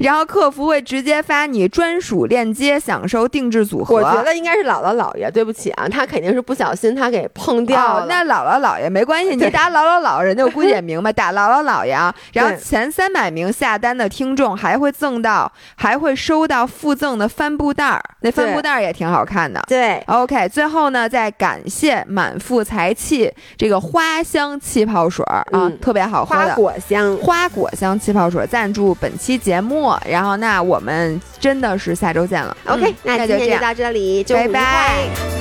[0.00, 3.94] 然后客服会直接发你专属链接，享受定制组合。
[3.94, 8.02] 我觉得应该是姥姥姥爷，对不起啊，他肯定是不小心他给碰掉了。
[8.02, 12.14] 哦，那姥姥姥爷没关系，你对打姥姥姥，人家估计也明白，打姥姥姥爷啊。
[12.32, 19.62] 然后对前三百名下单的听众还会赠到，还会收到附赠的帆布袋儿，那帆布袋儿也挺好看的。
[19.68, 26.54] 对 OK，最后呢，再感谢满腹才气这个花香气泡水儿啊，嗯特别好喝的花。
[26.54, 27.16] 果香。
[27.18, 32.56] 花果香气泡水赞助本期节目，然后那我们真的是下周见了。
[32.66, 35.37] OK，嗯那今天就到这里，拜拜快